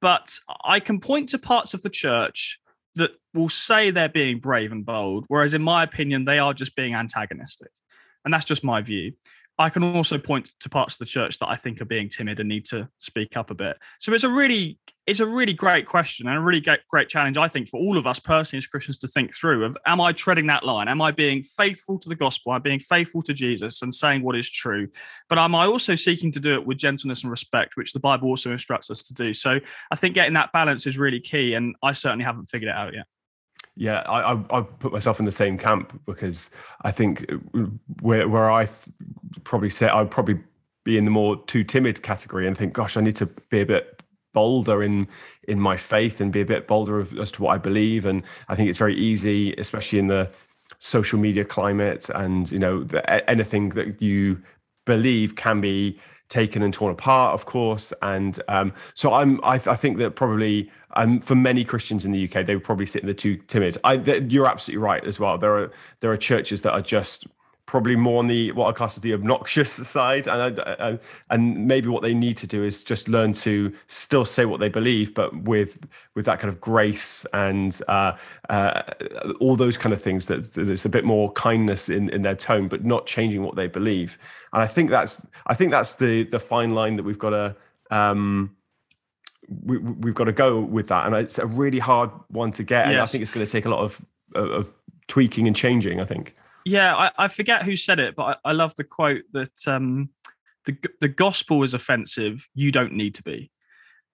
but 0.00 0.32
I 0.64 0.80
can 0.80 0.98
point 0.98 1.28
to 1.30 1.38
parts 1.38 1.74
of 1.74 1.82
the 1.82 1.90
church 1.90 2.58
that 2.94 3.10
will 3.34 3.50
say 3.50 3.90
they're 3.90 4.08
being 4.08 4.40
brave 4.40 4.72
and 4.72 4.86
bold, 4.86 5.26
whereas 5.28 5.52
in 5.52 5.60
my 5.60 5.82
opinion, 5.82 6.24
they 6.24 6.38
are 6.38 6.54
just 6.54 6.74
being 6.74 6.94
antagonistic, 6.94 7.68
and 8.24 8.32
that's 8.32 8.46
just 8.46 8.64
my 8.64 8.80
view. 8.80 9.12
I 9.58 9.70
can 9.70 9.82
also 9.82 10.18
point 10.18 10.50
to 10.60 10.68
parts 10.68 10.96
of 10.96 10.98
the 10.98 11.06
church 11.06 11.38
that 11.38 11.48
I 11.48 11.56
think 11.56 11.80
are 11.80 11.86
being 11.86 12.10
timid 12.10 12.40
and 12.40 12.48
need 12.48 12.66
to 12.66 12.88
speak 12.98 13.36
up 13.36 13.50
a 13.50 13.54
bit. 13.54 13.78
So 13.98 14.12
it's 14.12 14.24
a 14.24 14.28
really 14.28 14.78
it's 15.06 15.20
a 15.20 15.26
really 15.26 15.52
great 15.52 15.86
question 15.86 16.26
and 16.26 16.36
a 16.36 16.40
really 16.40 16.60
great, 16.60 17.08
challenge, 17.08 17.38
I 17.38 17.46
think, 17.46 17.68
for 17.68 17.78
all 17.78 17.96
of 17.96 18.08
us 18.08 18.18
personally 18.18 18.58
as 18.58 18.66
Christians 18.66 18.98
to 18.98 19.08
think 19.08 19.34
through 19.34 19.64
of 19.64 19.78
am 19.86 20.00
I 20.00 20.12
treading 20.12 20.48
that 20.48 20.64
line? 20.64 20.88
Am 20.88 21.00
I 21.00 21.12
being 21.12 21.42
faithful 21.42 21.98
to 22.00 22.08
the 22.08 22.16
gospel? 22.16 22.52
Am 22.52 22.56
I 22.56 22.58
being 22.58 22.80
faithful 22.80 23.22
to 23.22 23.32
Jesus 23.32 23.82
and 23.82 23.94
saying 23.94 24.22
what 24.22 24.36
is 24.36 24.50
true? 24.50 24.88
But 25.28 25.38
am 25.38 25.54
I 25.54 25.66
also 25.66 25.94
seeking 25.94 26.32
to 26.32 26.40
do 26.40 26.54
it 26.54 26.66
with 26.66 26.78
gentleness 26.78 27.22
and 27.22 27.30
respect, 27.30 27.76
which 27.76 27.92
the 27.92 28.00
Bible 28.00 28.28
also 28.28 28.50
instructs 28.50 28.90
us 28.90 29.04
to 29.04 29.14
do? 29.14 29.32
So 29.32 29.60
I 29.90 29.96
think 29.96 30.14
getting 30.16 30.34
that 30.34 30.52
balance 30.52 30.86
is 30.86 30.98
really 30.98 31.20
key. 31.20 31.54
And 31.54 31.76
I 31.82 31.92
certainly 31.92 32.24
haven't 32.24 32.50
figured 32.50 32.68
it 32.68 32.76
out 32.76 32.92
yet. 32.92 33.06
Yeah, 33.76 34.00
I, 34.06 34.32
I, 34.32 34.58
I 34.58 34.62
put 34.62 34.92
myself 34.92 35.20
in 35.20 35.26
the 35.26 35.32
same 35.32 35.58
camp 35.58 36.00
because 36.06 36.48
I 36.82 36.90
think 36.90 37.30
uh, 37.30 37.60
where 38.00 38.26
where 38.28 38.50
I 38.50 38.68
probably 39.44 39.70
say 39.70 39.86
I'd 39.86 40.10
probably 40.10 40.40
be 40.84 40.96
in 40.96 41.04
the 41.04 41.10
more 41.10 41.44
too 41.44 41.62
timid 41.62 42.02
category 42.02 42.46
and 42.46 42.56
think, 42.56 42.72
gosh, 42.72 42.96
I 42.96 43.02
need 43.02 43.16
to 43.16 43.26
be 43.26 43.60
a 43.60 43.66
bit 43.66 44.02
bolder 44.32 44.82
in 44.82 45.06
in 45.48 45.60
my 45.60 45.76
faith 45.76 46.20
and 46.20 46.32
be 46.32 46.40
a 46.40 46.46
bit 46.46 46.66
bolder 46.66 46.98
of, 47.00 47.18
as 47.18 47.32
to 47.32 47.42
what 47.42 47.54
I 47.54 47.58
believe. 47.58 48.06
And 48.06 48.22
I 48.48 48.54
think 48.54 48.70
it's 48.70 48.78
very 48.78 48.96
easy, 48.96 49.54
especially 49.54 49.98
in 49.98 50.06
the 50.06 50.32
social 50.78 51.18
media 51.18 51.44
climate, 51.44 52.08
and 52.14 52.50
you 52.50 52.58
know, 52.58 52.82
the, 52.82 53.30
anything 53.30 53.70
that 53.70 54.00
you 54.00 54.40
believe 54.86 55.36
can 55.36 55.60
be 55.60 56.00
taken 56.28 56.62
and 56.62 56.72
torn 56.74 56.92
apart, 56.92 57.34
of 57.34 57.46
course. 57.46 57.92
And 58.02 58.40
um, 58.48 58.72
so 58.94 59.12
I'm, 59.12 59.40
I, 59.44 59.54
I, 59.54 59.76
think 59.76 59.98
that 59.98 60.16
probably, 60.16 60.70
um, 60.96 61.20
for 61.20 61.34
many 61.34 61.64
Christians 61.64 62.04
in 62.04 62.12
the 62.12 62.24
UK, 62.24 62.46
they 62.46 62.54
would 62.54 62.64
probably 62.64 62.86
sit 62.86 63.02
in 63.02 63.06
the 63.06 63.14
too 63.14 63.36
timid. 63.46 63.78
I, 63.84 63.94
you're 63.94 64.46
absolutely 64.46 64.82
right 64.82 65.04
as 65.04 65.20
well. 65.20 65.38
There 65.38 65.56
are 65.56 65.72
there 66.00 66.10
are 66.10 66.16
churches 66.16 66.62
that 66.62 66.72
are 66.72 66.82
just 66.82 67.26
probably 67.66 67.96
more 67.96 68.20
on 68.20 68.28
the 68.28 68.52
what 68.52 68.68
I 68.68 68.72
class 68.72 68.96
as 68.96 69.02
the 69.02 69.12
obnoxious 69.12 69.72
side, 69.88 70.26
and 70.26 70.58
and, 70.58 71.00
and 71.30 71.66
maybe 71.66 71.88
what 71.88 72.02
they 72.02 72.14
need 72.14 72.36
to 72.38 72.46
do 72.46 72.64
is 72.64 72.82
just 72.82 73.08
learn 73.08 73.32
to 73.34 73.72
still 73.88 74.24
say 74.24 74.44
what 74.44 74.60
they 74.60 74.68
believe, 74.68 75.12
but 75.14 75.36
with 75.42 75.78
with 76.14 76.24
that 76.26 76.38
kind 76.38 76.48
of 76.52 76.60
grace 76.60 77.26
and 77.32 77.80
uh, 77.88 78.12
uh, 78.48 78.82
all 79.40 79.56
those 79.56 79.76
kind 79.76 79.92
of 79.92 80.02
things. 80.02 80.26
That 80.26 80.54
there's 80.54 80.84
a 80.84 80.88
bit 80.88 81.04
more 81.04 81.32
kindness 81.32 81.88
in 81.88 82.08
in 82.10 82.22
their 82.22 82.36
tone, 82.36 82.68
but 82.68 82.84
not 82.84 83.06
changing 83.06 83.42
what 83.42 83.56
they 83.56 83.66
believe. 83.66 84.18
And 84.52 84.62
I 84.62 84.66
think 84.66 84.90
that's 84.90 85.20
I 85.46 85.54
think 85.54 85.72
that's 85.72 85.94
the 85.94 86.22
the 86.24 86.40
fine 86.40 86.70
line 86.70 86.96
that 86.96 87.02
we've 87.02 87.18
got 87.18 87.30
to. 87.30 87.56
Um, 87.90 88.56
we, 89.62 89.78
we've 89.78 90.14
got 90.14 90.24
to 90.24 90.32
go 90.32 90.60
with 90.60 90.88
that, 90.88 91.06
and 91.06 91.14
it's 91.14 91.38
a 91.38 91.46
really 91.46 91.78
hard 91.78 92.10
one 92.28 92.50
to 92.52 92.64
get. 92.64 92.86
Yes. 92.86 92.92
And 92.92 93.00
I 93.00 93.06
think 93.06 93.22
it's 93.22 93.30
going 93.30 93.46
to 93.46 93.52
take 93.52 93.64
a 93.64 93.68
lot 93.68 93.78
of, 93.78 94.04
of 94.34 94.68
tweaking 95.06 95.46
and 95.46 95.54
changing. 95.54 96.00
I 96.00 96.04
think. 96.04 96.34
Yeah, 96.66 96.96
I, 96.96 97.10
I 97.16 97.28
forget 97.28 97.62
who 97.62 97.76
said 97.76 98.00
it, 98.00 98.16
but 98.16 98.40
I, 98.44 98.50
I 98.50 98.52
love 98.52 98.74
the 98.74 98.82
quote 98.82 99.22
that 99.32 99.52
um, 99.68 100.10
the 100.64 100.76
the 101.00 101.06
gospel 101.06 101.62
is 101.62 101.74
offensive. 101.74 102.44
You 102.54 102.72
don't 102.72 102.94
need 102.94 103.14
to 103.14 103.22
be. 103.22 103.52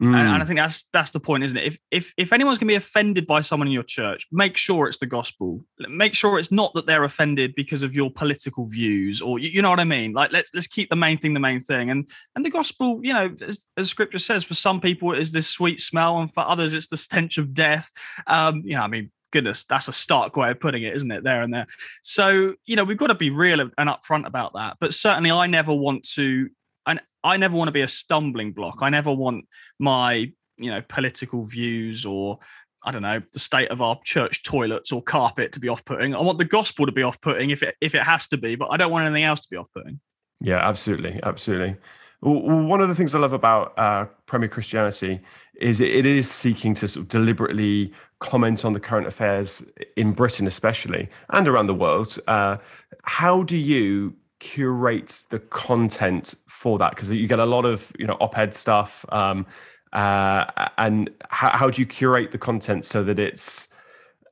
Mm. 0.03 0.09
And, 0.09 0.17
and, 0.17 0.29
I 0.29 0.41
mm. 0.41 0.47
think 0.47 0.59
that's 0.59 0.85
that's 0.93 1.13
the 1.13 1.21
point, 1.21 1.45
isn't 1.45 1.57
it? 1.57 1.65
If 1.65 1.79
if 1.91 2.13
if 2.19 2.33
anyone's 2.35 2.59
going 2.59 2.69
to 2.69 2.73
be 2.73 2.77
offended 2.77 3.27
by 3.27 3.41
someone 3.41 3.69
in 3.69 3.73
your 3.73 3.83
church, 3.85 4.27
make 4.31 4.59
sure 4.59 4.87
it's 4.87 4.99
the 4.99 5.07
gospel. 5.07 5.65
Make 5.89 6.13
sure 6.13 6.39
it's 6.39 6.53
not 6.53 6.75
that 6.75 6.85
they're 6.85 7.05
offended 7.05 7.55
because 7.55 7.83
of 7.83 7.95
your 7.95 8.11
political 8.11 8.67
views, 8.67 9.23
or 9.23 9.39
you, 9.39 9.49
you 9.49 9.63
know 9.63 9.71
what 9.71 9.81
I 9.81 9.85
mean. 9.85 10.13
Like 10.13 10.31
let's 10.31 10.51
let's 10.53 10.67
keep 10.67 10.91
the 10.91 10.97
main 10.97 11.17
thing 11.17 11.33
the 11.33 11.41
main 11.41 11.61
thing. 11.61 11.89
And 11.89 12.07
and 12.37 12.45
the 12.45 12.51
gospel, 12.51 13.01
you 13.03 13.15
know, 13.15 13.35
as, 13.41 13.67
as 13.79 13.89
Scripture 13.89 14.19
says, 14.19 14.45
for 14.45 14.55
some 14.55 14.79
people 14.79 15.15
it 15.15 15.21
is 15.21 15.33
this 15.33 15.49
sweet 15.49 15.81
smell, 15.81 16.19
and 16.19 16.33
for 16.35 16.47
others 16.47 16.75
it's 16.75 16.89
the 16.89 16.99
stench 16.99 17.39
of 17.39 17.55
death. 17.55 17.91
Um, 18.27 18.61
you 18.63 18.75
know, 18.75 18.83
I 18.83 18.89
mean, 18.89 19.11
goodness, 19.33 19.65
that's 19.65 19.89
a 19.89 19.93
stark 19.93 20.37
way 20.37 20.51
of 20.51 20.61
putting 20.61 20.85
it, 20.85 20.95
isn't 20.95 21.11
it? 21.11 21.25
There 21.25 21.43
and 21.43 21.53
there. 21.53 21.67
So, 22.03 22.55
you 22.65 22.77
know, 22.77 22.85
we've 22.85 22.97
got 22.97 23.09
to 23.09 23.15
be 23.15 23.31
real 23.31 23.61
and 23.61 23.73
upfront 23.77 24.27
about 24.27 24.53
that. 24.55 24.77
But 24.81 24.95
certainly, 24.95 25.31
I 25.31 25.47
never 25.47 25.75
want 25.75 26.07
to, 26.15 26.49
and 26.87 27.01
I 27.25 27.37
never 27.37 27.57
want 27.57 27.69
to 27.69 27.73
be 27.73 27.83
a 27.83 27.89
stumbling 27.89 28.53
block. 28.53 28.79
I 28.83 28.91
never 28.91 29.13
want 29.13 29.47
my, 29.79 30.31
you 30.57 30.71
know, 30.71 30.83
political 30.89 31.45
views 31.45 32.07
or 32.07 32.39
I 32.85 32.91
don't 32.91 33.03
know, 33.03 33.23
the 33.33 33.39
state 33.39 33.71
of 33.71 33.81
our 33.81 33.99
church 34.05 34.43
toilets 34.43 34.91
or 34.91 35.03
carpet 35.03 35.53
to 35.53 35.61
be 35.61 35.69
off-putting. 35.69 36.17
I 36.17 36.21
want 36.21 36.39
the 36.39 36.45
gospel 36.45 36.85
to 36.87 36.93
be 36.93 37.05
off-putting 37.05 37.51
if 37.51 37.63
it 37.63 37.77
if 37.81 37.95
it 37.95 38.03
has 38.03 38.27
to 38.29 38.37
be, 38.37 38.57
but 38.57 38.73
I 38.73 38.77
don't 38.77 38.91
want 38.91 39.07
anything 39.07 39.23
else 39.23 39.41
to 39.43 39.49
be 39.49 39.57
off-putting. 39.57 40.01
Yeah, 40.41 40.57
absolutely, 40.57 41.21
absolutely. 41.23 41.77
One 42.23 42.81
of 42.81 42.89
the 42.89 42.95
things 42.95 43.17
I 43.17 43.19
love 43.19 43.33
about 43.33 43.77
uh, 43.77 44.05
Premier 44.27 44.49
Christianity 44.49 45.21
is 45.61 45.81
it 45.81 46.07
is 46.07 46.31
seeking 46.31 46.73
to 46.75 46.87
sort 46.87 47.03
of 47.03 47.09
deliberately 47.09 47.93
comment 48.21 48.65
on 48.65 48.75
the 48.75 48.81
current 48.81 49.09
affairs 49.09 49.61
in 49.97 50.13
Britain, 50.13 50.47
especially, 50.47 51.09
and 51.31 51.49
around 51.49 51.67
the 51.67 51.75
world. 51.75 52.21
Uh, 52.29 52.59
how 53.03 53.43
do 53.43 53.57
you 53.57 54.15
curate 54.39 55.25
the 55.31 55.41
content 55.41 56.35
for 56.47 56.79
that? 56.79 56.91
Because 56.91 57.11
you 57.11 57.27
get 57.27 57.41
a 57.41 57.45
lot 57.45 57.65
of 57.65 57.93
you 57.99 58.07
know 58.07 58.17
op-ed 58.21 58.55
stuff, 58.55 59.05
um, 59.09 59.45
uh, 59.93 60.45
and 60.79 61.11
how, 61.29 61.51
how, 61.51 61.71
do 61.71 61.83
you 61.83 61.87
curate 61.87 62.31
the 62.31 62.39
content 62.39 62.85
so 62.85 63.03
that 63.03 63.19
it's 63.19 63.67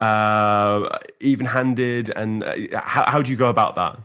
uh, 0.00 0.97
even-handed? 1.18 2.11
And 2.11 2.44
uh, 2.44 2.80
how, 2.80 3.11
how 3.11 3.20
do 3.20 3.32
you 3.32 3.37
go 3.37 3.49
about 3.49 3.75
that? 3.75 3.99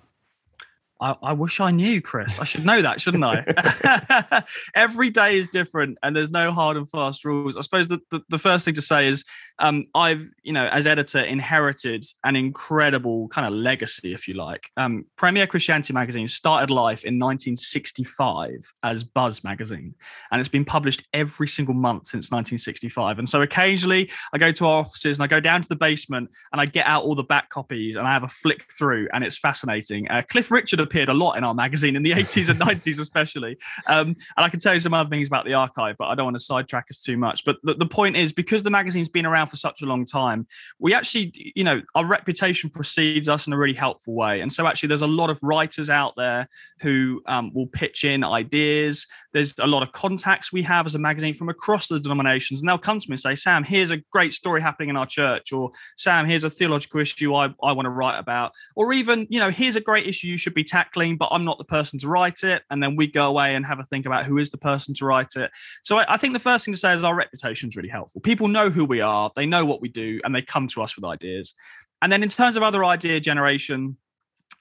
I, 1.02 1.16
I, 1.22 1.34
wish 1.34 1.60
I 1.60 1.72
knew, 1.72 2.02
Chris. 2.02 2.40
I 2.40 2.46
should 2.46 2.66
know 2.66 2.82
that, 2.82 3.02
shouldn't 3.02 3.24
I? 3.24 4.44
Every 4.76 5.10
day 5.10 5.38
is 5.38 5.48
different, 5.48 5.98
and 6.02 6.16
there's 6.16 6.30
no 6.30 6.52
hard 6.52 6.78
and 6.78 6.90
fast 6.90 7.26
rules. 7.26 7.58
I 7.58 7.62
suppose 7.62 7.88
the, 7.88 8.00
the, 8.12 8.22
the 8.30 8.38
first 8.38 8.64
thing 8.64 8.76
to 8.76 8.82
say 8.82 9.08
is 9.08 9.24
um, 9.60 9.86
I've, 9.94 10.26
you 10.44 10.54
know, 10.54 10.68
as 10.68 10.88
editor, 10.88 11.20
inherited 11.20 12.06
an 12.24 12.38
incredible 12.38 13.28
kind 13.28 13.46
of 13.46 13.54
legacy, 13.54 14.14
if 14.14 14.28
you 14.28 14.36
like. 14.36 14.70
Um, 14.78 15.06
Premier 15.18 15.48
Christianity 15.48 15.92
magazine 15.92 16.28
started 16.30 16.70
life 16.70 17.04
in 17.04 17.20
1965 17.20 18.74
as 18.84 19.04
Buzz 19.04 19.44
magazine, 19.44 19.96
and 20.32 20.40
it's 20.40 20.50
been 20.50 20.66
published 20.66 21.04
every 21.14 21.48
single 21.48 21.76
month 21.76 22.08
since 22.08 22.32
1965. 22.32 23.20
And 23.20 23.28
so 23.28 23.42
occasionally 23.42 24.10
I 24.34 24.38
go 24.38 24.52
to 24.54 24.66
our 24.66 24.80
offices 24.80 25.18
and 25.18 25.24
I 25.24 25.28
go 25.28 25.42
down 25.42 25.62
to 25.62 25.68
the 25.68 25.76
basement 25.76 26.30
and 26.54 26.62
I 26.62 26.66
get 26.66 26.86
out 26.86 27.04
all 27.04 27.16
the 27.16 27.24
back 27.24 27.50
copies 27.50 27.96
and 27.98 28.08
I 28.08 28.14
have 28.14 28.24
a 28.24 28.30
flick 28.30 28.66
through, 28.78 29.10
and 29.14 29.26
it's 29.26 29.38
fascinating. 29.38 30.10
Uh, 30.10 30.22
Cliff 30.30 30.50
Richard 30.50 30.85
appeared 30.86 31.10
a 31.10 31.14
lot 31.14 31.38
in 31.38 31.44
our 31.44 31.54
magazine 31.54 31.96
in 31.96 32.04
the 32.04 32.12
80s 32.14 32.50
and 32.50 32.60
90s, 32.60 33.00
especially. 33.00 33.58
Um, 33.88 34.08
and 34.08 34.46
I 34.46 34.50
can 34.50 34.60
tell 34.60 34.74
you 34.74 34.80
some 34.80 34.94
other 34.94 35.10
things 35.10 35.28
about 35.28 35.46
the 35.46 35.54
archive, 35.54 35.96
but 35.98 36.06
I 36.06 36.16
don't 36.16 36.26
want 36.26 36.38
to 36.38 36.44
sidetrack 36.44 36.86
us 36.90 37.00
too 37.00 37.18
much. 37.18 37.44
But 37.46 37.58
the, 37.64 37.74
the 37.74 37.86
point 37.86 38.16
is, 38.16 38.32
because 38.32 38.64
the 38.64 38.70
magazine's 38.70 39.10
been 39.10 39.26
around 39.26 39.50
for 39.50 39.58
such 39.58 39.82
a 39.82 39.86
long 39.86 40.06
time, 40.06 40.48
we 40.80 40.94
actually, 40.94 41.54
you 41.56 41.64
know, 41.64 41.82
our 41.96 42.06
reputation 42.06 42.70
precedes 42.70 43.28
us 43.28 43.48
in 43.48 43.54
a 43.54 43.58
really 43.58 43.74
helpful 43.74 44.14
way. 44.14 44.42
And 44.42 44.52
so, 44.52 44.68
actually, 44.68 44.88
there's 44.88 45.02
a 45.02 45.08
lot 45.08 45.30
of 45.30 45.40
writers 45.42 45.90
out 45.90 46.14
there 46.16 46.48
who 46.82 47.22
um, 47.26 47.52
will 47.54 47.68
pitch 47.68 48.04
in 48.04 48.24
ideas. 48.24 49.08
There's 49.34 49.54
a 49.60 49.68
lot 49.68 49.84
of 49.84 49.92
contacts 49.92 50.54
we 50.54 50.62
have 50.64 50.86
as 50.86 50.96
a 50.96 51.00
magazine 51.00 51.34
from 51.34 51.50
across 51.50 51.88
the 51.88 52.00
denominations, 52.00 52.62
and 52.62 52.70
they'll 52.70 52.78
come 52.78 53.00
to 53.00 53.10
me 53.10 53.14
and 53.14 53.20
say, 53.20 53.36
Sam, 53.36 53.64
here's 53.64 53.92
a 53.92 53.98
great 54.12 54.34
story 54.34 54.62
happening 54.62 54.90
in 54.90 54.98
our 54.98 55.06
church, 55.06 55.52
or 55.52 55.72
Sam, 55.98 56.26
here's 56.26 56.44
a 56.44 56.50
theological 56.50 57.02
issue 57.02 57.36
I, 57.36 57.54
I 57.62 57.72
want 57.72 57.86
to 57.86 57.90
write 57.90 58.18
about, 58.18 58.54
or 58.76 58.94
even, 58.94 59.28
you 59.30 59.40
know, 59.40 59.50
here's 59.50 59.76
a 59.76 59.82
great 59.82 60.08
issue 60.08 60.28
you 60.28 60.38
should 60.38 60.54
be 60.54 60.64
tackling, 60.76 61.16
but 61.18 61.30
I'm 61.32 61.46
not 61.46 61.58
the 61.58 61.64
person 61.78 61.98
to 62.00 62.08
write 62.08 62.44
it. 62.44 62.64
And 62.70 62.84
then 62.84 62.96
we 62.96 63.08
go 63.08 63.28
away 63.28 63.56
and 63.56 63.66
have 63.66 63.80
a 63.80 63.84
think 63.86 64.06
about 64.06 64.26
who 64.26 64.38
is 64.38 64.50
the 64.50 64.58
person 64.58 64.94
to 64.96 65.06
write 65.06 65.34
it. 65.36 65.50
So 65.84 65.98
I, 66.00 66.16
I 66.16 66.18
think 66.18 66.34
the 66.34 66.40
first 66.50 66.66
thing 66.66 66.74
to 66.74 66.80
say 66.80 66.94
is 66.94 67.04
our 67.04 67.16
reputation 67.16 67.70
is 67.70 67.76
really 67.76 67.90
helpful. 67.90 68.22
People 68.22 68.48
know 68.48 68.70
who 68.70 68.86
we 68.86 69.02
are, 69.02 69.32
they 69.36 69.46
know 69.46 69.66
what 69.66 69.82
we 69.82 69.90
do, 69.90 70.20
and 70.24 70.36
they 70.36 70.42
come 70.42 70.68
to 70.70 70.82
us 70.82 70.96
with 70.96 71.06
ideas. 71.06 71.56
And 72.02 72.12
then 72.12 72.24
in 72.24 72.30
terms 72.30 72.58
of 72.58 72.64
other 72.64 72.84
idea 72.84 73.20
generation, 73.20 73.98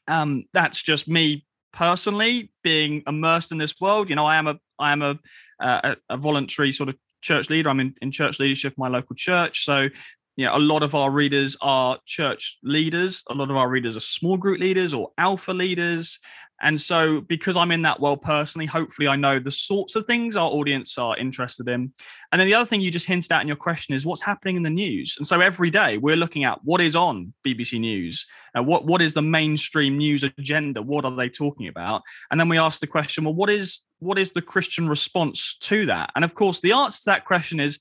um, 0.06 0.44
that's 0.52 0.80
just 0.80 1.08
me 1.08 1.46
personally 1.72 2.52
being 2.62 3.02
immersed 3.06 3.50
in 3.50 3.58
this 3.58 3.74
world. 3.80 4.08
You 4.08 4.16
know, 4.16 4.26
I 4.26 4.36
am 4.36 4.46
a 4.46 4.56
I 4.78 4.92
am 4.92 5.02
a 5.02 5.18
a, 5.60 5.96
a 6.08 6.16
voluntary 6.16 6.72
sort 6.72 6.88
of 6.88 6.96
church 7.22 7.50
leader. 7.50 7.68
I'm 7.70 7.80
in, 7.80 7.94
in 8.02 8.12
church 8.12 8.38
leadership, 8.38 8.74
my 8.76 8.88
local 8.88 9.16
church. 9.16 9.64
So 9.64 9.88
you 10.36 10.46
know, 10.46 10.56
a 10.56 10.58
lot 10.58 10.82
of 10.82 10.94
our 10.94 11.10
readers 11.10 11.56
are 11.60 11.98
church 12.06 12.58
leaders. 12.62 13.22
A 13.30 13.34
lot 13.34 13.50
of 13.50 13.56
our 13.56 13.68
readers 13.68 13.96
are 13.96 14.00
small 14.00 14.36
group 14.36 14.60
leaders 14.60 14.92
or 14.92 15.12
alpha 15.18 15.52
leaders. 15.52 16.18
And 16.62 16.80
so, 16.80 17.20
because 17.20 17.56
I'm 17.56 17.72
in 17.72 17.82
that 17.82 18.00
world 18.00 18.22
personally, 18.22 18.64
hopefully 18.66 19.08
I 19.08 19.16
know 19.16 19.38
the 19.38 19.50
sorts 19.50 19.96
of 19.96 20.06
things 20.06 20.34
our 20.36 20.48
audience 20.48 20.96
are 20.96 21.16
interested 21.16 21.68
in. 21.68 21.92
And 22.32 22.40
then 22.40 22.46
the 22.46 22.54
other 22.54 22.66
thing 22.66 22.80
you 22.80 22.90
just 22.90 23.06
hinted 23.06 23.30
at 23.32 23.42
in 23.42 23.48
your 23.48 23.56
question 23.56 23.94
is 23.94 24.06
what's 24.06 24.22
happening 24.22 24.56
in 24.56 24.62
the 24.62 24.70
news. 24.70 25.16
And 25.18 25.26
so 25.26 25.40
every 25.40 25.68
day 25.68 25.98
we're 25.98 26.16
looking 26.16 26.44
at 26.44 26.64
what 26.64 26.80
is 26.80 26.96
on 26.96 27.34
BBC 27.44 27.80
News, 27.80 28.24
uh, 28.56 28.62
what 28.62 28.86
what 28.86 29.02
is 29.02 29.14
the 29.14 29.22
mainstream 29.22 29.98
news 29.98 30.22
agenda, 30.22 30.80
what 30.80 31.04
are 31.04 31.14
they 31.14 31.28
talking 31.28 31.68
about, 31.68 32.02
and 32.30 32.40
then 32.40 32.48
we 32.48 32.56
ask 32.56 32.80
the 32.80 32.86
question, 32.86 33.24
well, 33.24 33.34
what 33.34 33.50
is 33.50 33.80
what 33.98 34.18
is 34.18 34.30
the 34.30 34.42
Christian 34.42 34.88
response 34.88 35.56
to 35.62 35.86
that? 35.86 36.10
And 36.14 36.24
of 36.24 36.34
course, 36.34 36.60
the 36.60 36.72
answer 36.72 36.98
to 36.98 37.06
that 37.06 37.24
question 37.24 37.58
is 37.60 37.78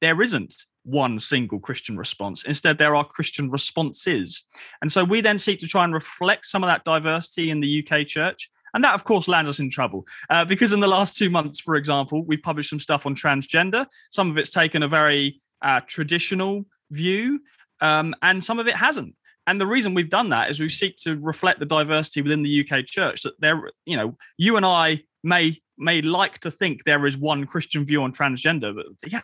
there 0.00 0.20
isn't 0.20 0.54
one 0.86 1.18
single 1.18 1.58
Christian 1.58 1.96
response. 1.96 2.44
Instead, 2.44 2.78
there 2.78 2.94
are 2.94 3.04
Christian 3.04 3.50
responses. 3.50 4.44
And 4.80 4.90
so 4.90 5.04
we 5.04 5.20
then 5.20 5.36
seek 5.36 5.58
to 5.60 5.66
try 5.66 5.84
and 5.84 5.92
reflect 5.92 6.46
some 6.46 6.62
of 6.62 6.68
that 6.68 6.84
diversity 6.84 7.50
in 7.50 7.60
the 7.60 7.84
UK 7.84 8.06
church. 8.06 8.50
And 8.72 8.84
that, 8.84 8.94
of 8.94 9.04
course, 9.04 9.26
lands 9.26 9.50
us 9.50 9.58
in 9.58 9.70
trouble 9.70 10.06
uh, 10.30 10.44
because 10.44 10.72
in 10.72 10.80
the 10.80 10.88
last 10.88 11.16
two 11.16 11.30
months, 11.30 11.60
for 11.60 11.76
example, 11.76 12.24
we 12.24 12.36
published 12.36 12.70
some 12.70 12.80
stuff 12.80 13.06
on 13.06 13.14
transgender. 13.14 13.86
Some 14.10 14.30
of 14.30 14.38
it's 14.38 14.50
taken 14.50 14.82
a 14.82 14.88
very 14.88 15.40
uh, 15.62 15.80
traditional 15.86 16.64
view, 16.90 17.40
um, 17.80 18.14
and 18.22 18.42
some 18.42 18.58
of 18.58 18.66
it 18.66 18.76
hasn't. 18.76 19.14
And 19.46 19.60
the 19.60 19.66
reason 19.66 19.94
we've 19.94 20.10
done 20.10 20.28
that 20.30 20.50
is 20.50 20.60
we 20.60 20.68
seek 20.68 20.96
to 20.98 21.16
reflect 21.16 21.60
the 21.60 21.66
diversity 21.66 22.20
within 22.20 22.42
the 22.42 22.68
UK 22.68 22.84
church. 22.84 23.22
That 23.22 23.40
there, 23.40 23.70
you 23.86 23.96
know, 23.96 24.16
you 24.36 24.56
and 24.56 24.66
I 24.66 25.04
may 25.22 25.58
may 25.78 26.02
like 26.02 26.38
to 26.40 26.50
think 26.50 26.84
there 26.84 27.06
is 27.06 27.16
one 27.16 27.46
Christian 27.46 27.84
view 27.84 28.02
on 28.02 28.12
transgender, 28.12 28.74
but 29.00 29.12
yeah, 29.12 29.22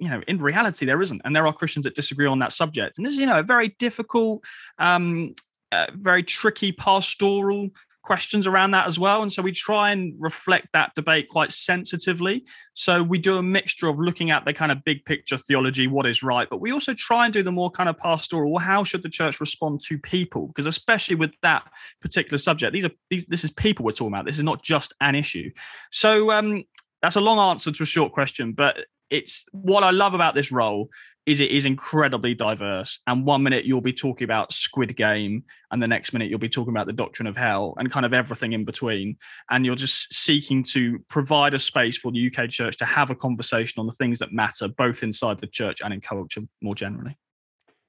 you 0.00 0.08
know, 0.08 0.22
in 0.26 0.38
reality, 0.38 0.86
there 0.86 1.02
isn't. 1.02 1.20
And 1.24 1.36
there 1.36 1.46
are 1.46 1.52
Christians 1.52 1.84
that 1.84 1.94
disagree 1.94 2.26
on 2.26 2.38
that 2.40 2.52
subject. 2.52 2.96
And 2.96 3.06
this 3.06 3.12
is, 3.12 3.18
you 3.18 3.26
know, 3.26 3.40
a 3.40 3.42
very 3.42 3.68
difficult, 3.78 4.42
um, 4.78 5.34
uh, 5.72 5.86
very 5.94 6.22
tricky 6.22 6.72
pastoral 6.72 7.70
questions 8.02 8.46
around 8.46 8.70
that 8.70 8.86
as 8.86 8.98
well. 8.98 9.22
And 9.22 9.32
so 9.32 9.42
we 9.42 9.52
try 9.52 9.90
and 9.90 10.14
reflect 10.18 10.68
that 10.72 10.94
debate 10.94 11.28
quite 11.28 11.52
sensitively. 11.52 12.44
So 12.72 13.02
we 13.02 13.18
do 13.18 13.36
a 13.36 13.42
mixture 13.42 13.88
of 13.88 13.98
looking 13.98 14.30
at 14.30 14.44
the 14.44 14.54
kind 14.54 14.72
of 14.72 14.82
big 14.84 15.04
picture 15.04 15.36
theology, 15.36 15.86
what 15.86 16.06
is 16.06 16.22
right, 16.22 16.48
but 16.48 16.60
we 16.60 16.72
also 16.72 16.94
try 16.94 17.26
and 17.26 17.34
do 17.34 17.42
the 17.42 17.52
more 17.52 17.70
kind 17.70 17.88
of 17.88 17.98
pastoral, 17.98 18.58
how 18.58 18.84
should 18.84 19.02
the 19.02 19.10
church 19.10 19.38
respond 19.38 19.82
to 19.82 19.98
people? 19.98 20.46
Because 20.48 20.66
especially 20.66 21.14
with 21.14 21.32
that 21.42 21.70
particular 22.00 22.38
subject, 22.38 22.72
these 22.72 22.86
are 22.86 22.90
these, 23.10 23.26
this 23.26 23.44
is 23.44 23.50
people 23.50 23.84
we're 23.84 23.92
talking 23.92 24.08
about. 24.14 24.24
This 24.24 24.38
is 24.38 24.44
not 24.44 24.62
just 24.62 24.94
an 25.00 25.14
issue. 25.14 25.50
So 25.90 26.30
um, 26.30 26.64
that's 27.02 27.16
a 27.16 27.20
long 27.20 27.38
answer 27.38 27.70
to 27.70 27.82
a 27.82 27.86
short 27.86 28.12
question, 28.12 28.52
but 28.52 28.86
it's 29.10 29.44
what 29.52 29.82
I 29.82 29.90
love 29.90 30.14
about 30.14 30.34
this 30.34 30.52
role 30.52 30.88
is 31.26 31.40
it 31.40 31.50
is 31.50 31.66
incredibly 31.66 32.34
diverse. 32.34 32.98
And 33.06 33.26
one 33.26 33.42
minute 33.42 33.64
you'll 33.64 33.80
be 33.80 33.92
talking 33.92 34.24
about 34.24 34.52
Squid 34.52 34.96
Game, 34.96 35.44
and 35.70 35.82
the 35.82 35.88
next 35.88 36.12
minute 36.12 36.30
you'll 36.30 36.38
be 36.38 36.48
talking 36.48 36.72
about 36.72 36.86
the 36.86 36.92
doctrine 36.92 37.26
of 37.26 37.36
hell 37.36 37.74
and 37.76 37.90
kind 37.90 38.06
of 38.06 38.14
everything 38.14 38.52
in 38.52 38.64
between. 38.64 39.16
And 39.50 39.66
you're 39.66 39.74
just 39.74 40.12
seeking 40.14 40.64
to 40.64 40.98
provide 41.08 41.54
a 41.54 41.58
space 41.58 41.96
for 41.96 42.10
the 42.10 42.30
UK 42.32 42.48
church 42.48 42.78
to 42.78 42.84
have 42.84 43.10
a 43.10 43.14
conversation 43.14 43.80
on 43.80 43.86
the 43.86 43.92
things 43.92 44.18
that 44.20 44.32
matter, 44.32 44.66
both 44.68 45.02
inside 45.02 45.40
the 45.40 45.46
church 45.46 45.80
and 45.84 45.92
in 45.92 46.00
culture 46.00 46.42
more 46.62 46.74
generally. 46.74 47.16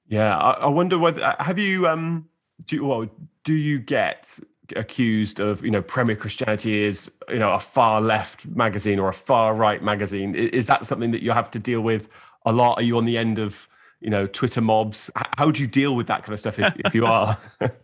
Yeah, 0.06 0.36
I, 0.36 0.50
I 0.52 0.66
wonder 0.66 0.98
whether 0.98 1.22
uh, 1.24 1.42
have 1.42 1.58
you 1.58 1.88
um 1.88 2.28
do 2.66 2.84
well 2.84 3.08
do 3.44 3.54
you 3.54 3.78
get 3.78 4.38
accused 4.76 5.40
of 5.40 5.64
you 5.64 5.70
know 5.70 5.82
premier 5.82 6.16
christianity 6.16 6.82
is 6.82 7.10
you 7.28 7.38
know 7.38 7.52
a 7.52 7.60
far 7.60 8.00
left 8.00 8.46
magazine 8.46 8.98
or 8.98 9.08
a 9.08 9.14
far 9.14 9.54
right 9.54 9.82
magazine. 9.82 10.34
Is 10.34 10.66
that 10.66 10.86
something 10.86 11.10
that 11.10 11.22
you 11.22 11.32
have 11.32 11.50
to 11.52 11.58
deal 11.58 11.80
with 11.80 12.08
a 12.46 12.52
lot? 12.52 12.78
Are 12.78 12.82
you 12.82 12.96
on 12.96 13.04
the 13.04 13.18
end 13.18 13.38
of 13.38 13.68
you 14.00 14.10
know 14.10 14.26
twitter 14.26 14.60
mobs? 14.60 15.10
How 15.36 15.50
do 15.50 15.60
you 15.60 15.66
deal 15.66 15.96
with 15.96 16.06
that 16.06 16.22
kind 16.22 16.34
of 16.34 16.40
stuff 16.40 16.58
if, 16.58 16.72
if 16.84 16.94
you 16.94 17.06
are? 17.06 17.38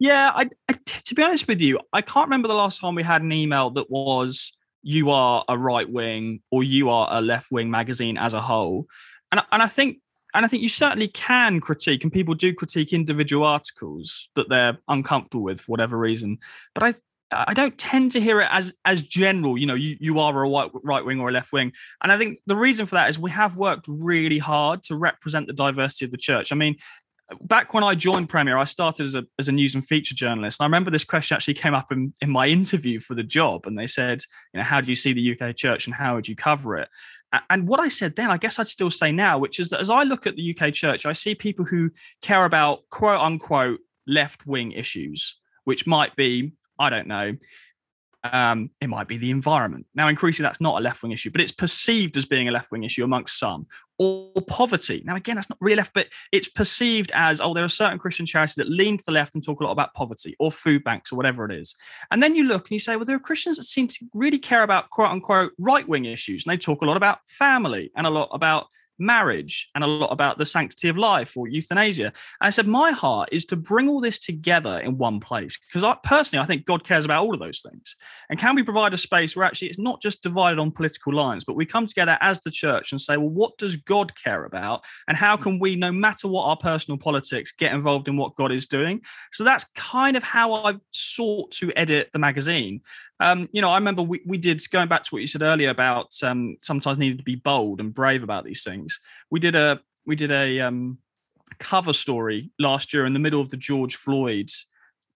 Yeah 0.00 0.32
I, 0.34 0.50
I, 0.68 0.72
to 0.72 1.14
be 1.14 1.22
honest 1.22 1.46
with 1.46 1.60
you 1.60 1.78
i 1.92 2.02
can't 2.02 2.26
remember 2.26 2.48
the 2.48 2.54
last 2.54 2.80
time 2.80 2.96
we 2.96 3.04
had 3.04 3.22
an 3.22 3.30
email 3.30 3.70
that 3.70 3.88
was 3.88 4.52
you 4.82 5.10
are 5.10 5.44
a 5.48 5.56
right 5.56 5.88
wing 5.88 6.40
or 6.50 6.64
you 6.64 6.90
are 6.90 7.08
a 7.10 7.20
left 7.20 7.50
wing 7.50 7.70
magazine 7.70 8.18
as 8.18 8.34
a 8.34 8.40
whole. 8.40 8.86
And, 9.30 9.40
and 9.52 9.62
i 9.62 9.68
think 9.68 9.98
and 10.34 10.44
I 10.44 10.48
think 10.48 10.62
you 10.62 10.68
certainly 10.68 11.08
can 11.08 11.60
critique, 11.60 12.02
and 12.02 12.12
people 12.12 12.34
do 12.34 12.52
critique 12.52 12.92
individual 12.92 13.46
articles 13.46 14.28
that 14.34 14.48
they're 14.48 14.76
uncomfortable 14.88 15.44
with 15.44 15.60
for 15.60 15.72
whatever 15.72 15.96
reason. 15.96 16.38
But 16.74 16.82
I 16.82 16.94
I 17.30 17.54
don't 17.54 17.76
tend 17.78 18.12
to 18.12 18.20
hear 18.20 18.40
it 18.40 18.48
as 18.50 18.72
as 18.84 19.02
general. 19.02 19.58
You 19.58 19.66
know, 19.66 19.74
you, 19.74 19.96
you 20.00 20.18
are 20.18 20.44
a 20.44 20.70
right, 20.82 21.04
wing 21.04 21.20
or 21.20 21.28
a 21.28 21.32
left 21.32 21.52
wing, 21.52 21.72
and 22.02 22.12
I 22.12 22.18
think 22.18 22.40
the 22.46 22.56
reason 22.56 22.86
for 22.86 22.94
that 22.96 23.08
is 23.08 23.18
we 23.18 23.30
have 23.30 23.56
worked 23.56 23.86
really 23.88 24.38
hard 24.38 24.82
to 24.84 24.96
represent 24.96 25.46
the 25.46 25.52
diversity 25.52 26.04
of 26.04 26.10
the 26.10 26.16
church. 26.16 26.52
I 26.52 26.56
mean, 26.56 26.76
back 27.42 27.74
when 27.74 27.84
I 27.84 27.94
joined 27.94 28.28
Premier, 28.28 28.58
I 28.58 28.64
started 28.64 29.06
as 29.06 29.14
a 29.14 29.24
as 29.38 29.48
a 29.48 29.52
news 29.52 29.74
and 29.74 29.86
feature 29.86 30.14
journalist. 30.14 30.60
And 30.60 30.64
I 30.64 30.66
remember 30.66 30.90
this 30.90 31.04
question 31.04 31.34
actually 31.34 31.54
came 31.54 31.74
up 31.74 31.90
in, 31.90 32.12
in 32.20 32.30
my 32.30 32.46
interview 32.46 33.00
for 33.00 33.14
the 33.14 33.24
job, 33.24 33.66
and 33.66 33.78
they 33.78 33.86
said, 33.86 34.22
you 34.52 34.58
know, 34.58 34.64
how 34.64 34.80
do 34.80 34.88
you 34.88 34.96
see 34.96 35.12
the 35.12 35.38
UK 35.38 35.56
church 35.56 35.86
and 35.86 35.94
how 35.94 36.14
would 36.14 36.28
you 36.28 36.36
cover 36.36 36.76
it? 36.76 36.88
And 37.50 37.66
what 37.66 37.80
I 37.80 37.88
said 37.88 38.16
then, 38.16 38.30
I 38.30 38.36
guess 38.36 38.58
I'd 38.58 38.68
still 38.68 38.90
say 38.90 39.12
now, 39.12 39.38
which 39.38 39.60
is 39.60 39.70
that 39.70 39.80
as 39.80 39.90
I 39.90 40.02
look 40.02 40.26
at 40.26 40.36
the 40.36 40.56
UK 40.56 40.72
church, 40.72 41.06
I 41.06 41.12
see 41.12 41.34
people 41.34 41.64
who 41.64 41.90
care 42.22 42.44
about 42.44 42.88
quote 42.90 43.20
unquote 43.20 43.80
left 44.06 44.46
wing 44.46 44.72
issues, 44.72 45.36
which 45.64 45.86
might 45.86 46.14
be, 46.16 46.52
I 46.78 46.90
don't 46.90 47.06
know, 47.08 47.36
um, 48.24 48.70
it 48.80 48.88
might 48.88 49.06
be 49.06 49.18
the 49.18 49.30
environment. 49.30 49.86
Now, 49.94 50.08
increasingly, 50.08 50.48
that's 50.48 50.60
not 50.60 50.80
a 50.80 50.82
left 50.82 51.02
wing 51.02 51.12
issue, 51.12 51.30
but 51.30 51.40
it's 51.40 51.52
perceived 51.52 52.16
as 52.16 52.24
being 52.24 52.48
a 52.48 52.52
left 52.52 52.70
wing 52.70 52.84
issue 52.84 53.04
amongst 53.04 53.38
some. 53.38 53.66
Or 53.98 54.32
poverty. 54.48 55.02
Now, 55.04 55.14
again, 55.14 55.36
that's 55.36 55.50
not 55.50 55.58
really 55.60 55.76
left, 55.76 55.92
but 55.94 56.08
it's 56.32 56.48
perceived 56.48 57.12
as 57.14 57.40
oh, 57.40 57.54
there 57.54 57.64
are 57.64 57.68
certain 57.68 57.98
Christian 57.98 58.26
charities 58.26 58.56
that 58.56 58.68
lean 58.68 58.98
to 58.98 59.04
the 59.04 59.12
left 59.12 59.34
and 59.34 59.44
talk 59.44 59.60
a 59.60 59.64
lot 59.64 59.70
about 59.70 59.94
poverty 59.94 60.34
or 60.40 60.50
food 60.50 60.82
banks 60.82 61.12
or 61.12 61.16
whatever 61.16 61.44
it 61.44 61.52
is. 61.52 61.76
And 62.10 62.22
then 62.22 62.34
you 62.34 62.44
look 62.44 62.62
and 62.62 62.72
you 62.72 62.80
say, 62.80 62.96
well, 62.96 63.04
there 63.04 63.14
are 63.14 63.20
Christians 63.20 63.58
that 63.58 63.64
seem 63.64 63.86
to 63.88 64.06
really 64.14 64.38
care 64.38 64.64
about 64.64 64.90
quote 64.90 65.10
unquote 65.10 65.52
right 65.58 65.86
wing 65.86 66.06
issues. 66.06 66.44
And 66.44 66.52
they 66.52 66.56
talk 66.56 66.82
a 66.82 66.86
lot 66.86 66.96
about 66.96 67.20
family 67.38 67.92
and 67.94 68.06
a 68.06 68.10
lot 68.10 68.30
about 68.32 68.66
marriage 68.98 69.68
and 69.74 69.82
a 69.82 69.86
lot 69.86 70.12
about 70.12 70.38
the 70.38 70.46
sanctity 70.46 70.88
of 70.88 70.96
life 70.96 71.36
or 71.36 71.48
euthanasia. 71.48 72.06
And 72.06 72.14
I 72.40 72.50
said, 72.50 72.66
my 72.66 72.90
heart 72.90 73.28
is 73.32 73.44
to 73.46 73.56
bring 73.56 73.88
all 73.88 74.00
this 74.00 74.18
together 74.18 74.78
in 74.78 74.98
one 74.98 75.20
place 75.20 75.58
because 75.68 75.84
I 75.84 75.96
personally, 76.04 76.42
I 76.42 76.46
think 76.46 76.64
God 76.64 76.84
cares 76.84 77.04
about 77.04 77.24
all 77.24 77.34
of 77.34 77.40
those 77.40 77.60
things. 77.60 77.96
And 78.30 78.38
can 78.38 78.54
we 78.54 78.62
provide 78.62 78.94
a 78.94 78.98
space 78.98 79.34
where 79.34 79.44
actually 79.44 79.68
it's 79.68 79.78
not 79.78 80.00
just 80.00 80.22
divided 80.22 80.58
on 80.58 80.70
political 80.70 81.12
lines, 81.12 81.44
but 81.44 81.56
we 81.56 81.66
come 81.66 81.86
together 81.86 82.18
as 82.20 82.40
the 82.40 82.50
church 82.50 82.92
and 82.92 83.00
say, 83.00 83.16
well, 83.16 83.28
what 83.28 83.56
does 83.58 83.76
God 83.76 84.12
care 84.22 84.44
about? 84.44 84.84
And 85.08 85.16
how 85.16 85.36
can 85.36 85.58
we, 85.58 85.76
no 85.76 85.92
matter 85.92 86.28
what 86.28 86.44
our 86.44 86.56
personal 86.56 86.98
politics, 86.98 87.52
get 87.56 87.72
involved 87.72 88.08
in 88.08 88.16
what 88.16 88.36
God 88.36 88.52
is 88.52 88.66
doing? 88.66 89.00
So 89.32 89.44
that's 89.44 89.64
kind 89.74 90.16
of 90.16 90.22
how 90.22 90.54
I've 90.54 90.80
sought 90.92 91.50
to 91.52 91.72
edit 91.76 92.10
the 92.12 92.18
magazine. 92.18 92.80
Um, 93.24 93.48
you 93.52 93.62
know, 93.62 93.70
I 93.70 93.78
remember 93.78 94.02
we, 94.02 94.20
we 94.26 94.36
did 94.36 94.62
going 94.70 94.86
back 94.86 95.02
to 95.04 95.08
what 95.10 95.22
you 95.22 95.26
said 95.26 95.42
earlier 95.42 95.70
about 95.70 96.12
um, 96.22 96.58
sometimes 96.62 96.98
needing 96.98 97.16
to 97.16 97.24
be 97.24 97.36
bold 97.36 97.80
and 97.80 97.92
brave 97.92 98.22
about 98.22 98.44
these 98.44 98.62
things. 98.62 99.00
We 99.30 99.40
did 99.40 99.54
a 99.54 99.80
we 100.04 100.14
did 100.14 100.30
a 100.30 100.60
um, 100.60 100.98
cover 101.58 101.94
story 101.94 102.50
last 102.58 102.92
year 102.92 103.06
in 103.06 103.14
the 103.14 103.18
middle 103.18 103.40
of 103.40 103.48
the 103.48 103.56
George 103.56 103.96
Floyd 103.96 104.50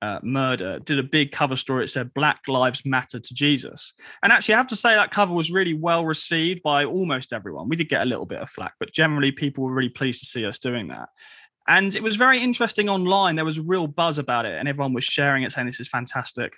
uh, 0.01 0.21
murder. 0.23 0.79
Did 0.79 0.99
a 0.99 1.03
big 1.03 1.33
cover 1.33 1.55
story. 1.55 1.85
It 1.85 1.89
said 1.89 2.15
"Black 2.15 2.41
Lives 2.49 2.83
Matter 2.87 3.21
to 3.21 3.35
Jesus," 3.35 3.93
and 4.23 4.33
actually, 4.33 4.55
I 4.55 4.59
have 4.59 4.69
to 4.69 4.77
say 4.77 4.95
that 4.95 5.11
cover 5.11 5.35
was 5.35 5.51
really 5.51 5.75
well 5.75 6.07
received 6.07 6.63
by 6.63 6.87
almost 6.87 7.35
everyone. 7.35 7.69
We 7.69 7.77
did 7.77 7.91
get 7.91 8.01
a 8.01 8.07
little 8.07 8.25
bit 8.25 8.41
of 8.41 8.49
flack, 8.49 8.73
but 8.81 8.91
generally, 8.91 9.33
people 9.33 9.65
were 9.65 9.75
really 9.75 9.91
pleased 9.91 10.21
to 10.21 10.27
see 10.27 10.47
us 10.47 10.59
doing 10.59 10.89
that. 10.89 11.11
And 11.67 11.95
it 11.95 12.03
was 12.03 12.17
very 12.17 12.41
interesting 12.41 12.89
online. 12.89 13.37
There 13.37 13.45
was 13.45 13.59
a 13.59 13.63
real 13.63 13.87
buzz 13.87 14.17
about 14.17 14.47
it, 14.47 14.59
and 14.59 14.67
everyone 14.67 14.95
was 14.95 15.05
sharing 15.05 15.43
it, 15.43 15.53
saying 15.53 15.67
this 15.67 15.79
is 15.79 15.89
fantastic. 15.89 16.55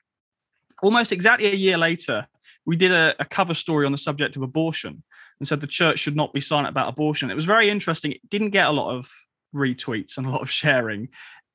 Almost 0.83 1.13
exactly 1.13 1.49
a 1.49 1.55
year 1.55 1.79
later, 1.79 2.27
we 2.67 2.77
did 2.77 2.93
a, 2.93 3.15
a 3.19 3.25
cover 3.25 3.55
story 3.55 3.87
on 3.87 3.93
the 3.93 3.99
subject 3.99 4.37
of 4.37 4.43
abortion 4.43 5.03
and 5.39 5.49
said 5.49 5.61
the 5.61 5.67
church 5.67 5.99
should 5.99 6.17
not 6.17 6.33
be 6.33 6.41
silent 6.41 6.69
about 6.69 6.89
abortion. 6.89 7.31
It 7.31 7.37
was 7.37 7.45
very 7.45 7.71
interesting. 7.71 8.13
It 8.13 8.29
didn't 8.29 8.51
get 8.51 8.67
a 8.67 8.73
lot 8.73 8.95
of 8.95 9.11
retweets 9.55 10.19
and 10.19 10.27
a 10.27 10.31
lot 10.31 10.43
of 10.43 10.51
sharing. 10.51 11.09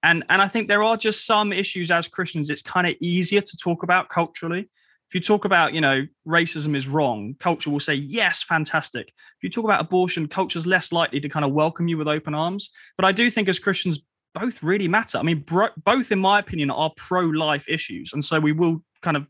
And, 0.04 0.24
and 0.30 0.42
I 0.42 0.48
think 0.48 0.68
there 0.68 0.84
are 0.84 0.98
just 0.98 1.26
some 1.26 1.52
issues 1.52 1.92
as 1.92 2.08
Christians, 2.08 2.50
it's 2.50 2.62
kind 2.62 2.88
of 2.88 2.96
easier 3.00 3.42
to 3.42 3.58
talk 3.58 3.84
about 3.84 4.10
culturally 4.10 4.70
if 5.10 5.14
you 5.14 5.22
talk 5.22 5.46
about, 5.46 5.74
you 5.74 5.82
know, 5.82 6.06
racism 6.28 6.76
is 6.76 6.88
wrong, 6.88 7.36
culture 7.40 7.70
will 7.70 7.80
say, 7.80 7.94
yes, 7.94 8.42
fantastic. 8.42 9.08
If 9.08 9.44
you 9.44 9.50
talk 9.50 9.64
about 9.64 9.82
abortion, 9.82 10.28
culture's 10.28 10.66
less 10.66 10.92
likely 10.92 11.20
to 11.20 11.30
kind 11.30 11.46
of 11.46 11.52
welcome 11.52 11.88
you 11.88 11.98
with 11.98 12.08
open 12.08 12.34
arms. 12.34 12.72
But 12.98 13.06
I 13.06 13.12
do 13.12 13.30
think 13.30 13.48
as 13.48 13.60
Christians, 13.60 14.00
both 14.34 14.64
really 14.64 14.88
matter. 14.88 15.18
I 15.18 15.22
mean, 15.22 15.40
bro- 15.40 15.70
both, 15.78 16.12
in 16.12 16.20
my 16.20 16.40
opinion, 16.40 16.72
are 16.72 16.92
pro 16.98 17.22
life 17.22 17.66
issues. 17.70 18.12
And 18.14 18.26
so 18.26 18.40
we 18.40 18.52
will 18.52 18.84
kind 19.06 19.16
of 19.16 19.28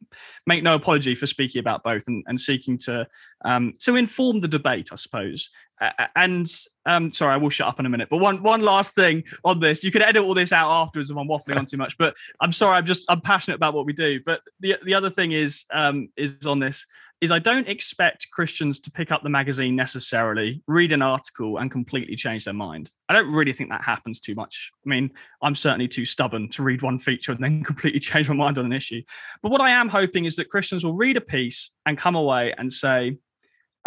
make 0.48 0.64
no 0.64 0.74
apology 0.74 1.14
for 1.14 1.28
speaking 1.28 1.60
about 1.60 1.84
both 1.84 2.08
and, 2.08 2.24
and 2.28 2.40
seeking 2.40 2.78
to 2.80 3.06
um, 3.44 3.74
to 3.82 3.98
inform 3.98 4.40
the 4.40 4.48
debate, 4.48 4.90
I 4.92 4.96
suppose. 4.96 5.50
Uh, 5.82 6.08
and 6.16 6.50
um, 6.86 7.12
sorry, 7.12 7.34
I 7.34 7.38
will 7.38 7.50
shut 7.50 7.68
up 7.68 7.80
in 7.82 7.86
a 7.86 7.90
minute. 7.90 8.08
But 8.10 8.18
one 8.18 8.42
one 8.42 8.62
last 8.62 8.96
thing 8.96 9.24
on 9.44 9.60
this, 9.60 9.84
you 9.84 9.92
can 9.92 10.02
edit 10.02 10.24
all 10.24 10.34
this 10.34 10.54
out 10.54 10.72
afterwards 10.72 11.10
if 11.12 11.18
I'm 11.18 11.28
waffling 11.28 11.58
on 11.58 11.66
too 11.66 11.78
much. 11.78 11.98
But 11.98 12.16
I'm 12.40 12.54
sorry, 12.54 12.78
I'm 12.78 12.86
just 12.86 13.04
I'm 13.10 13.20
passionate 13.20 13.58
about 13.58 13.74
what 13.74 13.86
we 13.86 13.92
do. 13.94 14.22
But 14.26 14.42
the 14.62 14.78
the 14.86 14.94
other 14.94 15.10
thing 15.10 15.34
is 15.34 15.66
um, 15.74 16.08
is 16.16 16.46
on 16.46 16.60
this 16.60 16.86
is 17.26 17.32
I 17.32 17.40
don't 17.40 17.68
expect 17.68 18.30
Christians 18.32 18.80
to 18.82 18.92
pick 18.92 19.12
up 19.12 19.24
the 19.24 19.30
magazine 19.30 19.76
necessarily, 19.76 20.62
read 20.68 20.92
an 20.92 21.02
article, 21.02 21.58
and 21.58 21.72
completely 21.72 22.16
change 22.16 22.46
their 22.46 22.54
mind. 22.54 22.92
I 23.10 23.14
don't 23.14 23.32
really 23.32 23.52
think 23.52 23.72
that 23.72 23.84
happens 23.84 24.20
too 24.20 24.36
much. 24.36 24.72
I 24.86 24.90
mean, 24.90 25.12
I'm 25.42 25.56
certainly 25.56 25.88
too 25.88 26.06
stubborn 26.06 26.50
to 26.50 26.64
read 26.64 26.84
one 26.84 27.00
feature 27.00 27.32
and 27.32 27.44
then 27.44 27.64
completely 27.66 28.00
change 28.00 28.30
my 28.30 28.36
mind 28.36 28.60
on 28.60 28.66
an 28.66 28.74
issue. 28.74 29.02
But 29.42 29.52
what 29.52 29.60
I 29.60 29.72
am 29.72 29.90
hoping 29.90 30.26
is 30.26 30.36
that 30.36 30.50
Christians 30.50 30.86
will 30.86 30.94
read 30.94 31.18
a 31.18 31.22
piece 31.22 31.72
and 31.88 31.98
come 31.98 32.16
away 32.16 32.54
and 32.58 32.72
say, 32.72 33.18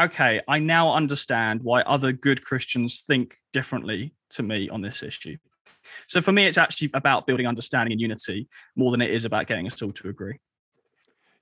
okay, 0.00 0.40
I 0.48 0.58
now 0.58 0.92
understand 0.92 1.62
why 1.62 1.82
other 1.82 2.12
good 2.12 2.44
Christians 2.44 3.04
think 3.06 3.36
differently 3.52 4.14
to 4.30 4.42
me 4.42 4.68
on 4.68 4.82
this 4.82 5.02
issue. 5.02 5.36
So 6.08 6.20
for 6.20 6.32
me, 6.32 6.46
it's 6.46 6.58
actually 6.58 6.90
about 6.92 7.26
building 7.26 7.46
understanding 7.46 7.92
and 7.92 8.00
unity 8.00 8.48
more 8.74 8.90
than 8.90 9.00
it 9.00 9.10
is 9.10 9.24
about 9.24 9.46
getting 9.46 9.66
us 9.66 9.80
all 9.80 9.92
to 9.92 10.08
agree. 10.08 10.38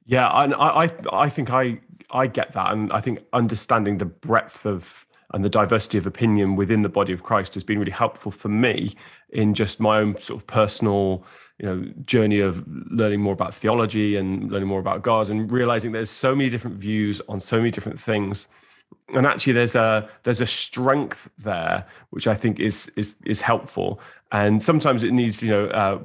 Yeah, 0.06 0.30
and 0.42 0.54
I, 0.54 0.84
I, 0.84 0.90
I 1.12 1.28
think 1.28 1.50
I, 1.50 1.80
I 2.10 2.28
get 2.28 2.52
that, 2.52 2.72
and 2.72 2.92
I 2.92 3.00
think 3.00 3.20
understanding 3.32 3.98
the 3.98 4.04
breadth 4.04 4.64
of 4.64 5.06
and 5.34 5.44
the 5.44 5.48
diversity 5.48 5.98
of 5.98 6.06
opinion 6.06 6.54
within 6.54 6.82
the 6.82 6.88
body 6.88 7.12
of 7.12 7.24
Christ 7.24 7.54
has 7.54 7.64
been 7.64 7.80
really 7.80 7.90
helpful 7.90 8.30
for 8.30 8.48
me 8.48 8.94
in 9.30 9.54
just 9.54 9.80
my 9.80 9.98
own 9.98 10.18
sort 10.20 10.40
of 10.40 10.46
personal, 10.46 11.24
you 11.58 11.66
know, 11.66 11.84
journey 12.04 12.38
of 12.38 12.64
learning 12.90 13.20
more 13.20 13.32
about 13.32 13.52
theology 13.52 14.14
and 14.16 14.50
learning 14.52 14.68
more 14.68 14.78
about 14.78 15.02
God, 15.02 15.28
and 15.28 15.50
realizing 15.50 15.90
there's 15.90 16.10
so 16.10 16.34
many 16.34 16.48
different 16.48 16.76
views 16.76 17.20
on 17.28 17.40
so 17.40 17.56
many 17.56 17.72
different 17.72 18.00
things. 18.00 18.46
And 19.14 19.26
actually 19.26 19.52
there's 19.54 19.74
a 19.74 20.08
there's 20.22 20.40
a 20.40 20.46
strength 20.46 21.28
there 21.38 21.84
which 22.10 22.28
i 22.28 22.34
think 22.34 22.60
is 22.60 22.90
is 22.96 23.16
is 23.24 23.40
helpful 23.40 24.00
and 24.32 24.60
sometimes 24.60 25.04
it 25.04 25.12
needs 25.12 25.40
you 25.42 25.50
know 25.50 25.66
uh, 25.68 25.98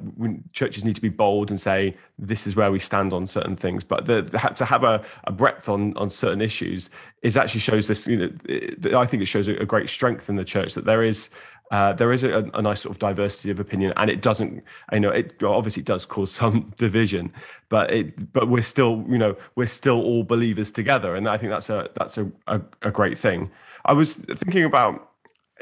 churches 0.52 0.84
need 0.84 0.94
to 0.94 1.00
be 1.00 1.08
bold 1.08 1.50
and 1.50 1.60
say 1.60 1.94
this 2.18 2.46
is 2.46 2.54
where 2.54 2.70
we 2.70 2.78
stand 2.78 3.12
on 3.12 3.26
certain 3.26 3.56
things 3.56 3.82
but 3.82 4.06
the, 4.06 4.22
the, 4.22 4.38
to 4.38 4.64
have 4.64 4.84
a, 4.84 5.02
a 5.24 5.32
breadth 5.32 5.68
on 5.68 5.96
on 5.96 6.08
certain 6.08 6.40
issues 6.40 6.90
is 7.22 7.36
actually 7.36 7.60
shows 7.60 7.88
this 7.88 8.06
you 8.06 8.16
know 8.16 8.30
it, 8.44 8.94
i 8.94 9.04
think 9.04 9.22
it 9.22 9.26
shows 9.26 9.48
a, 9.48 9.64
great 9.64 9.88
strength 9.88 10.28
in 10.28 10.36
the 10.36 10.44
church 10.44 10.74
that 10.74 10.84
there 10.84 11.02
is 11.02 11.28
uh, 11.70 11.94
there 11.94 12.12
is 12.12 12.22
a, 12.22 12.50
a, 12.52 12.60
nice 12.60 12.82
sort 12.82 12.94
of 12.94 12.98
diversity 12.98 13.48
of 13.48 13.58
opinion, 13.58 13.94
and 13.96 14.10
it 14.10 14.20
doesn't. 14.20 14.62
You 14.92 15.00
know, 15.00 15.08
it 15.08 15.42
obviously 15.42 15.80
it 15.80 15.86
does 15.86 16.04
cause 16.04 16.30
some 16.34 16.70
division, 16.76 17.32
but 17.70 17.90
it 17.90 18.30
but 18.34 18.50
we're 18.50 18.62
still 18.62 19.02
you 19.08 19.16
know 19.16 19.34
we're 19.54 19.66
still 19.68 20.02
all 20.02 20.22
believers 20.22 20.70
together, 20.70 21.14
and 21.14 21.26
I 21.26 21.38
think 21.38 21.50
that's 21.50 21.70
a 21.70 21.88
that's 21.96 22.18
a, 22.18 22.60
a 22.82 22.90
great 22.90 23.16
thing. 23.16 23.50
I 23.86 23.94
was 23.94 24.12
thinking 24.12 24.64
about 24.64 25.12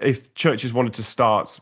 if 0.02 0.34
churches 0.34 0.72
wanted 0.72 0.94
to 0.94 1.04
start 1.04 1.60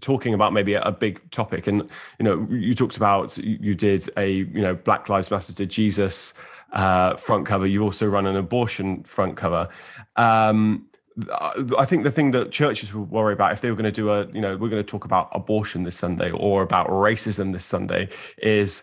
talking 0.00 0.34
about 0.34 0.52
maybe 0.52 0.74
a, 0.74 0.90
big 0.90 1.30
topic, 1.30 1.66
and 1.66 1.90
you 2.18 2.24
know, 2.24 2.46
you 2.50 2.74
talked 2.74 2.96
about 2.96 3.36
you 3.38 3.74
did 3.74 4.08
a 4.16 4.30
you 4.30 4.60
know 4.60 4.74
Black 4.74 5.08
Lives 5.08 5.30
Matter 5.30 5.52
to 5.52 5.66
Jesus 5.66 6.32
uh, 6.72 7.16
front 7.16 7.46
cover. 7.46 7.66
You've 7.66 7.82
also 7.82 8.06
run 8.06 8.26
an 8.26 8.36
abortion 8.36 9.02
front 9.04 9.36
cover. 9.36 9.68
Um, 10.16 10.86
I 11.78 11.84
think 11.84 12.02
the 12.02 12.10
thing 12.10 12.32
that 12.32 12.50
churches 12.50 12.92
would 12.92 13.10
worry 13.10 13.32
about 13.32 13.52
if 13.52 13.60
they 13.60 13.70
were 13.70 13.76
going 13.76 13.84
to 13.84 13.92
do 13.92 14.10
a, 14.10 14.26
you 14.32 14.40
know, 14.40 14.56
we're 14.56 14.68
going 14.68 14.82
to 14.82 14.88
talk 14.88 15.04
about 15.04 15.28
abortion 15.32 15.84
this 15.84 15.96
Sunday 15.96 16.30
or 16.32 16.62
about 16.62 16.88
racism 16.88 17.52
this 17.52 17.64
Sunday, 17.64 18.08
is 18.38 18.82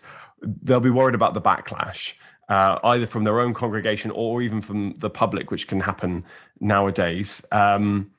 they'll 0.62 0.80
be 0.80 0.90
worried 0.90 1.14
about 1.14 1.34
the 1.34 1.42
backlash, 1.42 2.14
uh, 2.48 2.78
either 2.84 3.06
from 3.06 3.24
their 3.24 3.38
own 3.38 3.52
congregation 3.52 4.10
or 4.12 4.40
even 4.40 4.62
from 4.62 4.94
the 4.94 5.10
public, 5.10 5.50
which 5.50 5.68
can 5.68 5.78
happen 5.78 6.24
nowadays. 6.60 7.42
Um, 7.52 8.10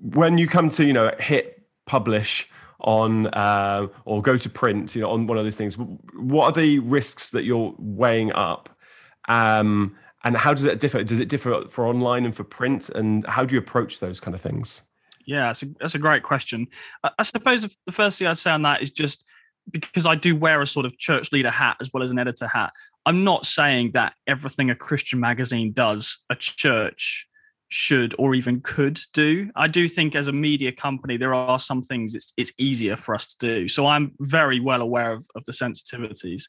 when 0.00 0.36
you 0.36 0.48
come 0.48 0.68
to, 0.70 0.84
you 0.84 0.92
know, 0.92 1.12
hit 1.20 1.55
publish 1.86 2.48
on 2.80 3.28
uh, 3.28 3.86
or 4.04 4.20
go 4.20 4.36
to 4.36 4.50
print, 4.50 4.94
you 4.94 5.00
know, 5.00 5.10
on 5.10 5.26
one 5.26 5.38
of 5.38 5.44
those 5.44 5.56
things, 5.56 5.76
what 6.14 6.44
are 6.44 6.52
the 6.52 6.78
risks 6.80 7.30
that 7.30 7.44
you're 7.44 7.74
weighing 7.78 8.32
up? 8.32 8.68
Um, 9.28 9.96
and 10.24 10.36
how 10.36 10.52
does 10.52 10.64
it 10.64 10.80
differ? 10.80 11.02
Does 11.04 11.20
it 11.20 11.28
differ 11.28 11.64
for 11.70 11.86
online 11.86 12.24
and 12.24 12.34
for 12.34 12.44
print? 12.44 12.88
And 12.90 13.26
how 13.26 13.44
do 13.44 13.54
you 13.54 13.60
approach 13.60 14.00
those 14.00 14.20
kind 14.20 14.34
of 14.34 14.40
things? 14.40 14.82
Yeah, 15.24 15.46
that's 15.46 15.62
a, 15.62 15.66
that's 15.80 15.94
a 15.94 15.98
great 15.98 16.22
question. 16.22 16.68
I, 17.02 17.10
I 17.18 17.22
suppose 17.22 17.62
the 17.62 17.92
first 17.92 18.18
thing 18.18 18.28
I'd 18.28 18.38
say 18.38 18.50
on 18.50 18.62
that 18.62 18.82
is 18.82 18.90
just 18.90 19.24
because 19.70 20.06
I 20.06 20.14
do 20.14 20.36
wear 20.36 20.62
a 20.62 20.66
sort 20.66 20.86
of 20.86 20.96
church 20.98 21.32
leader 21.32 21.50
hat 21.50 21.76
as 21.80 21.92
well 21.92 22.02
as 22.02 22.10
an 22.10 22.18
editor 22.18 22.46
hat. 22.46 22.72
I'm 23.04 23.24
not 23.24 23.46
saying 23.46 23.92
that 23.94 24.14
everything 24.26 24.70
a 24.70 24.76
Christian 24.76 25.18
magazine 25.20 25.72
does, 25.72 26.18
a 26.30 26.36
church 26.36 27.26
should 27.68 28.14
or 28.18 28.34
even 28.34 28.60
could 28.60 29.00
do. 29.12 29.50
I 29.56 29.66
do 29.68 29.88
think 29.88 30.14
as 30.14 30.28
a 30.28 30.32
media 30.32 30.72
company, 30.72 31.16
there 31.16 31.34
are 31.34 31.58
some 31.58 31.82
things 31.82 32.14
it's 32.14 32.32
it's 32.36 32.52
easier 32.58 32.96
for 32.96 33.14
us 33.14 33.34
to 33.34 33.46
do. 33.46 33.68
So 33.68 33.86
I'm 33.86 34.12
very 34.20 34.60
well 34.60 34.82
aware 34.82 35.12
of, 35.12 35.26
of 35.34 35.44
the 35.44 35.52
sensitivities. 35.52 36.44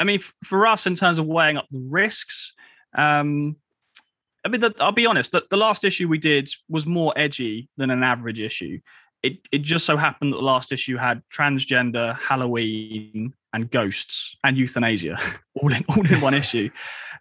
I 0.00 0.04
mean, 0.04 0.20
for 0.44 0.66
us, 0.66 0.86
in 0.86 0.96
terms 0.96 1.18
of 1.18 1.26
weighing 1.26 1.56
up 1.56 1.66
the 1.70 1.86
risks, 1.90 2.52
um, 2.94 3.56
I 4.44 4.48
mean, 4.48 4.60
the, 4.60 4.74
I'll 4.80 4.92
be 4.92 5.06
honest. 5.06 5.32
The, 5.32 5.44
the 5.50 5.56
last 5.56 5.84
issue 5.84 6.08
we 6.08 6.18
did 6.18 6.50
was 6.68 6.86
more 6.86 7.12
edgy 7.16 7.68
than 7.76 7.90
an 7.90 8.02
average 8.02 8.40
issue. 8.40 8.80
It 9.22 9.38
it 9.52 9.62
just 9.62 9.86
so 9.86 9.96
happened 9.96 10.32
that 10.32 10.38
the 10.38 10.42
last 10.42 10.72
issue 10.72 10.96
had 10.96 11.22
transgender, 11.32 12.18
Halloween, 12.18 13.34
and 13.52 13.70
ghosts 13.70 14.36
and 14.44 14.56
euthanasia 14.56 15.16
all 15.54 15.72
in 15.72 15.84
all 15.88 16.04
in 16.04 16.20
one 16.20 16.34
issue. 16.34 16.68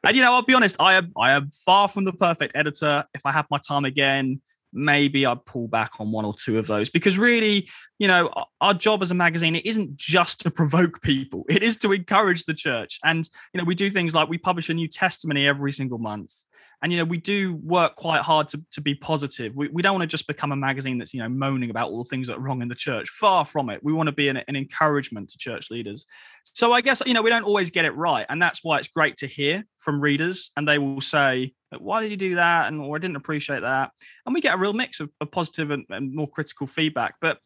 And 0.03 0.15
you 0.15 0.23
know, 0.23 0.33
I'll 0.33 0.41
be 0.41 0.53
honest. 0.53 0.75
I 0.79 0.95
am 0.95 1.11
I 1.17 1.31
am 1.31 1.51
far 1.65 1.87
from 1.87 2.05
the 2.05 2.13
perfect 2.13 2.55
editor. 2.55 3.05
If 3.13 3.25
I 3.25 3.31
have 3.31 3.45
my 3.51 3.57
time 3.57 3.85
again, 3.85 4.41
maybe 4.73 5.25
I'd 5.25 5.45
pull 5.45 5.67
back 5.67 5.91
on 5.99 6.11
one 6.11 6.25
or 6.25 6.33
two 6.33 6.57
of 6.57 6.67
those 6.67 6.89
because 6.89 7.17
really, 7.17 7.69
you 7.99 8.07
know, 8.07 8.31
our 8.61 8.73
job 8.73 9.03
as 9.03 9.11
a 9.11 9.15
magazine 9.15 9.55
it 9.55 9.65
isn't 9.65 9.95
just 9.95 10.39
to 10.41 10.51
provoke 10.51 11.01
people; 11.01 11.45
it 11.49 11.63
is 11.63 11.77
to 11.77 11.91
encourage 11.91 12.45
the 12.45 12.53
church. 12.53 12.99
And 13.03 13.29
you 13.53 13.59
know, 13.59 13.65
we 13.65 13.75
do 13.75 13.89
things 13.89 14.15
like 14.15 14.29
we 14.29 14.37
publish 14.37 14.69
a 14.69 14.73
new 14.73 14.87
testimony 14.87 15.47
every 15.47 15.71
single 15.71 15.99
month 15.99 16.33
and 16.81 16.91
you 16.91 16.97
know 16.97 17.03
we 17.03 17.17
do 17.17 17.55
work 17.55 17.95
quite 17.95 18.21
hard 18.21 18.47
to, 18.49 18.63
to 18.71 18.81
be 18.81 18.95
positive. 18.95 19.55
We, 19.55 19.67
we 19.69 19.81
don't 19.81 19.93
want 19.93 20.03
to 20.03 20.07
just 20.07 20.27
become 20.27 20.51
a 20.51 20.55
magazine 20.55 20.97
that's 20.97 21.13
you 21.13 21.21
know 21.21 21.29
moaning 21.29 21.69
about 21.69 21.89
all 21.89 22.03
the 22.03 22.09
things 22.09 22.27
that 22.27 22.37
are 22.37 22.39
wrong 22.39 22.61
in 22.61 22.67
the 22.67 22.75
church. 22.75 23.09
Far 23.09 23.45
from 23.45 23.69
it. 23.69 23.83
We 23.83 23.93
want 23.93 24.07
to 24.07 24.13
be 24.13 24.27
an, 24.27 24.37
an 24.37 24.55
encouragement 24.55 25.29
to 25.29 25.37
church 25.37 25.69
leaders. 25.71 26.05
So 26.43 26.73
i 26.73 26.81
guess 26.81 27.01
you 27.05 27.13
know 27.13 27.21
we 27.21 27.29
don't 27.29 27.43
always 27.43 27.69
get 27.69 27.85
it 27.85 27.95
right 27.95 28.25
and 28.29 28.41
that's 28.41 28.63
why 28.63 28.79
it's 28.79 28.87
great 28.87 29.17
to 29.17 29.27
hear 29.27 29.63
from 29.79 30.01
readers 30.01 30.51
and 30.57 30.67
they 30.67 30.77
will 30.77 31.01
say 31.01 31.53
why 31.79 32.01
did 32.01 32.11
you 32.11 32.17
do 32.17 32.35
that? 32.35 32.67
and 32.67 32.81
or 32.81 32.95
i 32.95 32.99
didn't 32.99 33.15
appreciate 33.15 33.61
that. 33.61 33.91
And 34.25 34.33
we 34.33 34.41
get 34.41 34.55
a 34.55 34.57
real 34.57 34.73
mix 34.73 34.99
of, 34.99 35.09
of 35.21 35.31
positive 35.31 35.71
and, 35.71 35.85
and 35.89 36.13
more 36.13 36.29
critical 36.29 36.67
feedback. 36.67 37.15
But 37.21 37.39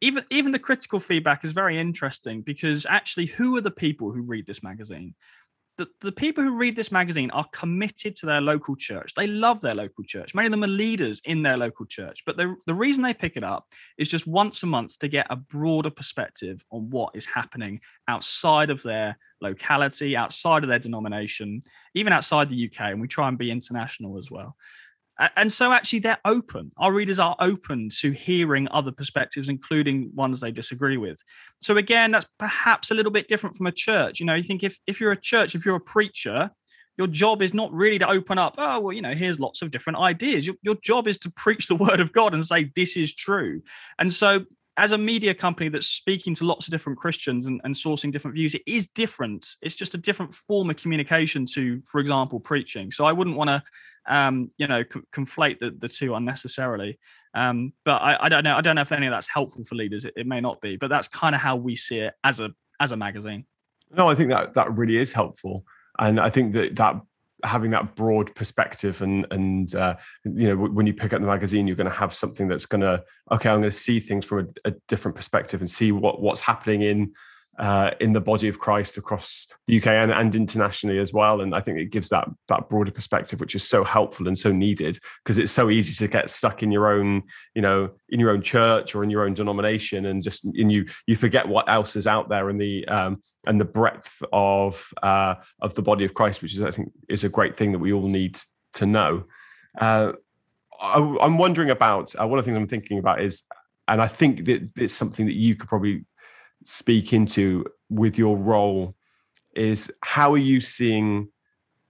even 0.00 0.24
even 0.30 0.52
the 0.52 0.58
critical 0.58 1.00
feedback 1.00 1.44
is 1.44 1.52
very 1.52 1.78
interesting 1.78 2.42
because 2.42 2.86
actually 2.86 3.26
who 3.26 3.56
are 3.56 3.60
the 3.60 3.70
people 3.70 4.12
who 4.12 4.22
read 4.22 4.46
this 4.46 4.62
magazine 4.62 5.14
the, 5.78 5.88
the 6.00 6.12
people 6.12 6.42
who 6.42 6.56
read 6.56 6.74
this 6.74 6.90
magazine 6.90 7.30
are 7.30 7.46
committed 7.52 8.16
to 8.16 8.26
their 8.26 8.40
local 8.40 8.74
church. 8.74 9.14
They 9.14 9.28
love 9.28 9.60
their 9.60 9.76
local 9.76 10.02
church. 10.02 10.34
Many 10.34 10.46
of 10.46 10.50
them 10.50 10.64
are 10.64 10.68
leaders 10.68 11.22
in 11.24 11.40
their 11.40 11.56
local 11.56 11.86
church. 11.86 12.24
But 12.26 12.36
the, 12.36 12.56
the 12.66 12.74
reason 12.74 13.04
they 13.04 13.14
pick 13.14 13.36
it 13.36 13.44
up 13.44 13.68
is 13.96 14.10
just 14.10 14.26
once 14.26 14.64
a 14.64 14.66
month 14.66 14.98
to 14.98 15.08
get 15.08 15.28
a 15.30 15.36
broader 15.36 15.90
perspective 15.90 16.64
on 16.72 16.90
what 16.90 17.14
is 17.14 17.26
happening 17.26 17.80
outside 18.08 18.70
of 18.70 18.82
their 18.82 19.16
locality, 19.40 20.16
outside 20.16 20.64
of 20.64 20.68
their 20.68 20.80
denomination, 20.80 21.62
even 21.94 22.12
outside 22.12 22.50
the 22.50 22.66
UK. 22.66 22.90
And 22.90 23.00
we 23.00 23.06
try 23.06 23.28
and 23.28 23.38
be 23.38 23.52
international 23.52 24.18
as 24.18 24.32
well 24.32 24.56
and 25.36 25.52
so 25.52 25.72
actually 25.72 25.98
they're 25.98 26.18
open 26.24 26.70
our 26.76 26.92
readers 26.92 27.18
are 27.18 27.36
open 27.40 27.88
to 27.90 28.10
hearing 28.12 28.68
other 28.70 28.92
perspectives 28.92 29.48
including 29.48 30.10
ones 30.14 30.40
they 30.40 30.52
disagree 30.52 30.96
with 30.96 31.20
so 31.60 31.76
again 31.76 32.10
that's 32.10 32.26
perhaps 32.38 32.90
a 32.90 32.94
little 32.94 33.12
bit 33.12 33.28
different 33.28 33.56
from 33.56 33.66
a 33.66 33.72
church 33.72 34.20
you 34.20 34.26
know 34.26 34.34
you 34.34 34.42
think 34.42 34.62
if 34.62 34.78
if 34.86 35.00
you're 35.00 35.12
a 35.12 35.20
church 35.20 35.54
if 35.54 35.64
you're 35.64 35.76
a 35.76 35.80
preacher 35.80 36.50
your 36.98 37.06
job 37.06 37.40
is 37.40 37.54
not 37.54 37.72
really 37.72 37.98
to 38.00 38.10
open 38.10 38.38
up, 38.38 38.56
oh, 38.58 38.80
well, 38.80 38.92
you 38.92 39.00
know, 39.00 39.14
here's 39.14 39.38
lots 39.38 39.62
of 39.62 39.70
different 39.70 40.00
ideas. 40.00 40.44
Your, 40.44 40.56
your 40.62 40.74
job 40.82 41.06
is 41.06 41.16
to 41.18 41.30
preach 41.30 41.68
the 41.68 41.74
word 41.76 42.00
of 42.00 42.12
God 42.12 42.34
and 42.34 42.44
say, 42.44 42.70
this 42.74 42.96
is 42.96 43.14
true. 43.14 43.62
And 43.98 44.12
so, 44.12 44.44
as 44.78 44.92
a 44.92 44.98
media 44.98 45.34
company 45.34 45.68
that's 45.68 45.88
speaking 45.88 46.34
to 46.36 46.44
lots 46.44 46.66
of 46.66 46.70
different 46.70 46.98
Christians 46.98 47.46
and, 47.46 47.60
and 47.64 47.74
sourcing 47.74 48.12
different 48.12 48.34
views, 48.36 48.54
it 48.54 48.62
is 48.66 48.86
different. 48.94 49.46
It's 49.60 49.74
just 49.74 49.94
a 49.94 49.98
different 49.98 50.34
form 50.34 50.70
of 50.70 50.76
communication 50.76 51.44
to, 51.54 51.82
for 51.84 52.00
example, 52.00 52.38
preaching. 52.38 52.92
So 52.92 53.04
I 53.04 53.12
wouldn't 53.12 53.36
want 53.36 53.48
to, 53.48 53.62
um, 54.06 54.50
you 54.56 54.68
know, 54.68 54.84
c- 54.84 55.00
conflate 55.12 55.58
the, 55.58 55.72
the 55.72 55.88
two 55.88 56.14
unnecessarily. 56.14 56.98
Um, 57.34 57.72
but 57.84 58.00
I, 58.00 58.26
I, 58.26 58.28
don't 58.28 58.44
know. 58.44 58.56
I 58.56 58.60
don't 58.60 58.76
know 58.76 58.82
if 58.82 58.92
any 58.92 59.06
of 59.06 59.10
that's 59.10 59.28
helpful 59.28 59.64
for 59.64 59.74
leaders. 59.74 60.04
It, 60.04 60.14
it 60.16 60.26
may 60.26 60.40
not 60.40 60.60
be, 60.60 60.76
but 60.76 60.88
that's 60.88 61.08
kind 61.08 61.34
of 61.34 61.40
how 61.40 61.56
we 61.56 61.74
see 61.74 61.98
it 61.98 62.14
as 62.22 62.40
a 62.40 62.50
as 62.80 62.92
a 62.92 62.96
magazine. 62.96 63.44
No, 63.90 64.08
I 64.08 64.14
think 64.14 64.30
that 64.30 64.54
that 64.54 64.76
really 64.78 64.96
is 64.96 65.10
helpful 65.10 65.64
and 65.98 66.20
I 66.20 66.30
think 66.30 66.52
that 66.54 66.76
that 66.76 67.00
having 67.44 67.70
that 67.70 67.94
broad 67.94 68.34
perspective 68.34 69.00
and 69.02 69.26
and 69.30 69.74
uh, 69.74 69.94
you 70.24 70.48
know 70.48 70.56
when 70.56 70.86
you 70.86 70.94
pick 70.94 71.12
up 71.12 71.20
the 71.20 71.26
magazine 71.26 71.66
you're 71.66 71.76
going 71.76 71.88
to 71.88 71.96
have 71.96 72.12
something 72.12 72.48
that's 72.48 72.66
going 72.66 72.80
to 72.80 73.02
okay 73.30 73.48
i'm 73.48 73.60
going 73.60 73.70
to 73.70 73.76
see 73.76 74.00
things 74.00 74.24
from 74.24 74.52
a, 74.64 74.68
a, 74.68 74.74
different 74.88 75.16
perspective 75.16 75.60
and 75.60 75.70
see 75.70 75.92
what 75.92 76.20
what's 76.20 76.40
happening 76.40 76.82
in 76.82 77.12
uh, 77.58 77.90
in 78.00 78.12
the 78.12 78.20
body 78.20 78.48
of 78.48 78.58
Christ 78.58 78.96
across 78.96 79.46
the 79.66 79.78
UK 79.78 79.88
and, 79.88 80.12
and 80.12 80.34
internationally 80.34 80.98
as 80.98 81.12
well. 81.12 81.40
And 81.40 81.54
I 81.54 81.60
think 81.60 81.78
it 81.78 81.90
gives 81.90 82.08
that 82.10 82.28
that 82.46 82.68
broader 82.68 82.92
perspective, 82.92 83.40
which 83.40 83.54
is 83.54 83.66
so 83.66 83.82
helpful 83.82 84.28
and 84.28 84.38
so 84.38 84.52
needed 84.52 84.98
because 85.24 85.38
it's 85.38 85.52
so 85.52 85.68
easy 85.68 85.92
to 85.94 86.08
get 86.08 86.30
stuck 86.30 86.62
in 86.62 86.70
your 86.70 86.88
own, 86.88 87.22
you 87.54 87.62
know, 87.62 87.90
in 88.10 88.20
your 88.20 88.30
own 88.30 88.42
church 88.42 88.94
or 88.94 89.02
in 89.02 89.10
your 89.10 89.24
own 89.24 89.34
denomination, 89.34 90.06
and 90.06 90.22
just 90.22 90.44
and 90.44 90.70
you 90.70 90.86
you 91.06 91.16
forget 91.16 91.48
what 91.48 91.68
else 91.68 91.96
is 91.96 92.06
out 92.06 92.28
there 92.28 92.48
and 92.48 92.60
the 92.60 92.86
um, 92.88 93.22
and 93.46 93.60
the 93.60 93.64
breadth 93.64 94.22
of 94.32 94.86
uh, 95.02 95.34
of 95.60 95.74
the 95.74 95.82
body 95.82 96.04
of 96.04 96.14
Christ, 96.14 96.42
which 96.42 96.54
is 96.54 96.62
I 96.62 96.70
think 96.70 96.92
is 97.08 97.24
a 97.24 97.28
great 97.28 97.56
thing 97.56 97.72
that 97.72 97.78
we 97.80 97.92
all 97.92 98.08
need 98.08 98.38
to 98.74 98.86
know. 98.86 99.24
Uh, 99.78 100.12
I, 100.80 100.98
am 101.20 101.38
wondering 101.38 101.70
about 101.70 102.14
uh, 102.14 102.26
one 102.26 102.38
of 102.38 102.44
the 102.44 102.48
things 102.48 102.56
I'm 102.56 102.68
thinking 102.68 102.98
about 102.98 103.20
is, 103.20 103.42
and 103.88 104.00
I 104.00 104.06
think 104.06 104.44
that 104.44 104.70
it's 104.76 104.94
something 104.94 105.26
that 105.26 105.34
you 105.34 105.56
could 105.56 105.68
probably 105.68 106.04
speak 106.64 107.12
into 107.12 107.64
with 107.90 108.18
your 108.18 108.36
role 108.36 108.94
is 109.54 109.90
how 110.02 110.32
are 110.32 110.38
you 110.38 110.60
seeing 110.60 111.28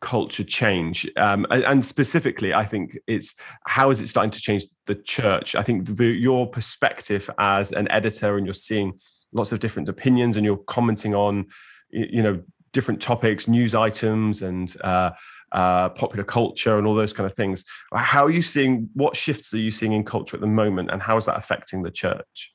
culture 0.00 0.44
change? 0.44 1.10
Um, 1.16 1.44
and 1.50 1.84
specifically 1.84 2.54
i 2.54 2.64
think 2.64 2.96
it's 3.06 3.34
how 3.66 3.90
is 3.90 4.00
it 4.00 4.06
starting 4.06 4.30
to 4.30 4.40
change 4.40 4.66
the 4.86 4.94
church? 4.94 5.54
I 5.54 5.62
think 5.62 5.96
the, 5.96 6.06
your 6.06 6.46
perspective 6.46 7.28
as 7.38 7.72
an 7.72 7.90
editor 7.90 8.36
and 8.36 8.46
you're 8.46 8.54
seeing 8.54 8.98
lots 9.32 9.52
of 9.52 9.60
different 9.60 9.88
opinions 9.88 10.36
and 10.36 10.44
you're 10.44 10.56
commenting 10.56 11.14
on 11.14 11.46
you 11.90 12.22
know 12.22 12.42
different 12.72 13.00
topics 13.00 13.48
news 13.48 13.74
items 13.74 14.42
and 14.42 14.76
uh, 14.82 15.10
uh, 15.52 15.88
popular 15.90 16.24
culture 16.24 16.78
and 16.78 16.86
all 16.86 16.94
those 16.94 17.12
kind 17.12 17.28
of 17.28 17.34
things. 17.34 17.64
How 17.94 18.24
are 18.24 18.30
you 18.30 18.42
seeing 18.42 18.88
what 18.94 19.16
shifts 19.16 19.52
are 19.54 19.58
you 19.58 19.70
seeing 19.70 19.92
in 19.92 20.04
culture 20.04 20.36
at 20.36 20.40
the 20.40 20.46
moment 20.46 20.90
and 20.90 21.02
how 21.02 21.16
is 21.16 21.24
that 21.26 21.36
affecting 21.36 21.82
the 21.82 21.90
church 21.90 22.54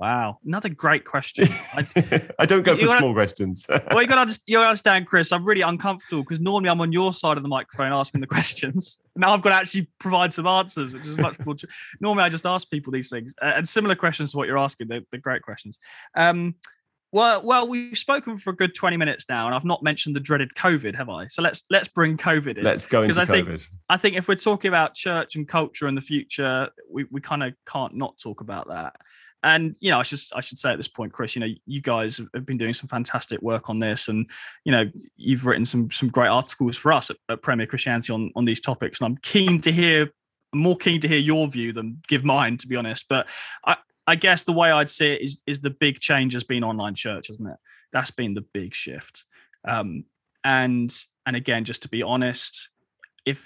Wow, 0.00 0.38
another 0.46 0.70
great 0.70 1.04
question. 1.04 1.46
I, 1.74 1.86
I 2.38 2.46
don't 2.46 2.62
go 2.62 2.74
for 2.74 2.86
gotta, 2.86 3.00
small 3.00 3.12
questions. 3.12 3.66
well, 3.68 4.00
you 4.00 4.08
got 4.08 4.26
to 4.26 4.40
you 4.46 4.58
understand, 4.58 5.06
Chris. 5.06 5.30
I'm 5.30 5.44
really 5.44 5.60
uncomfortable 5.60 6.22
because 6.22 6.40
normally 6.40 6.70
I'm 6.70 6.80
on 6.80 6.90
your 6.90 7.12
side 7.12 7.36
of 7.36 7.42
the 7.42 7.50
microphone 7.50 7.92
asking 7.92 8.22
the 8.22 8.26
questions. 8.38 8.96
Now 9.14 9.34
I've 9.34 9.42
got 9.42 9.50
to 9.50 9.56
actually 9.56 9.90
provide 9.98 10.32
some 10.32 10.46
answers, 10.46 10.94
which 10.94 11.06
is 11.06 11.18
much 11.18 11.38
more. 11.44 11.54
True. 11.54 11.68
Normally, 12.00 12.24
I 12.24 12.30
just 12.30 12.46
ask 12.46 12.70
people 12.70 12.94
these 12.94 13.10
things 13.10 13.34
uh, 13.42 13.52
and 13.56 13.68
similar 13.68 13.94
questions 13.94 14.30
to 14.30 14.38
what 14.38 14.48
you're 14.48 14.56
asking. 14.56 14.88
They're, 14.88 15.02
they're 15.10 15.20
great 15.20 15.42
questions. 15.42 15.78
Um, 16.16 16.54
well, 17.12 17.42
well, 17.42 17.68
we've 17.68 17.98
spoken 17.98 18.38
for 18.38 18.50
a 18.50 18.56
good 18.56 18.74
20 18.74 18.96
minutes 18.96 19.26
now, 19.28 19.44
and 19.46 19.54
I've 19.54 19.66
not 19.66 19.82
mentioned 19.82 20.16
the 20.16 20.20
dreaded 20.20 20.54
COVID, 20.54 20.94
have 20.94 21.10
I? 21.10 21.26
So 21.26 21.42
let's 21.42 21.64
let's 21.68 21.88
bring 21.88 22.16
COVID 22.16 22.56
in. 22.56 22.64
Let's 22.64 22.86
go 22.86 23.02
into 23.02 23.20
I 23.20 23.26
COVID. 23.26 23.46
Think, 23.46 23.62
I 23.90 23.96
think 23.98 24.16
if 24.16 24.28
we're 24.28 24.36
talking 24.36 24.68
about 24.70 24.94
church 24.94 25.36
and 25.36 25.46
culture 25.46 25.88
in 25.88 25.94
the 25.94 26.00
future, 26.00 26.70
we, 26.90 27.04
we 27.10 27.20
kind 27.20 27.42
of 27.42 27.52
can't 27.66 27.96
not 27.96 28.16
talk 28.18 28.40
about 28.40 28.68
that. 28.68 28.96
And 29.42 29.76
you 29.80 29.90
know, 29.90 29.98
I 29.98 30.02
should 30.02 30.20
I 30.34 30.40
should 30.40 30.58
say 30.58 30.70
at 30.70 30.76
this 30.76 30.88
point, 30.88 31.12
Chris, 31.12 31.34
you 31.34 31.40
know, 31.40 31.48
you 31.66 31.80
guys 31.80 32.20
have 32.34 32.46
been 32.46 32.58
doing 32.58 32.74
some 32.74 32.88
fantastic 32.88 33.40
work 33.40 33.70
on 33.70 33.78
this, 33.78 34.08
and 34.08 34.28
you 34.64 34.72
know, 34.72 34.90
you've 35.16 35.46
written 35.46 35.64
some 35.64 35.90
some 35.90 36.08
great 36.08 36.28
articles 36.28 36.76
for 36.76 36.92
us 36.92 37.10
at, 37.10 37.16
at 37.28 37.42
Premier 37.42 37.66
Christianity 37.66 38.12
on 38.12 38.30
on 38.36 38.44
these 38.44 38.60
topics, 38.60 39.00
and 39.00 39.06
I'm 39.06 39.16
keen 39.18 39.60
to 39.62 39.72
hear 39.72 40.10
more 40.52 40.76
keen 40.76 41.00
to 41.00 41.08
hear 41.08 41.18
your 41.18 41.48
view 41.48 41.72
than 41.72 42.02
give 42.08 42.24
mine, 42.24 42.56
to 42.58 42.66
be 42.66 42.76
honest. 42.76 43.06
But 43.08 43.28
I, 43.64 43.76
I 44.06 44.16
guess 44.16 44.42
the 44.42 44.52
way 44.52 44.70
I'd 44.70 44.90
see 44.90 45.12
it 45.12 45.22
is 45.22 45.42
is 45.46 45.60
the 45.60 45.70
big 45.70 46.00
change 46.00 46.32
has 46.34 46.44
been 46.44 46.64
online 46.64 46.94
church, 46.94 47.28
hasn't 47.28 47.48
it? 47.48 47.56
That's 47.92 48.10
been 48.10 48.34
the 48.34 48.44
big 48.52 48.74
shift. 48.74 49.24
Um, 49.66 50.04
and 50.44 50.94
and 51.26 51.36
again, 51.36 51.64
just 51.64 51.82
to 51.82 51.88
be 51.88 52.02
honest, 52.02 52.68
if 53.24 53.42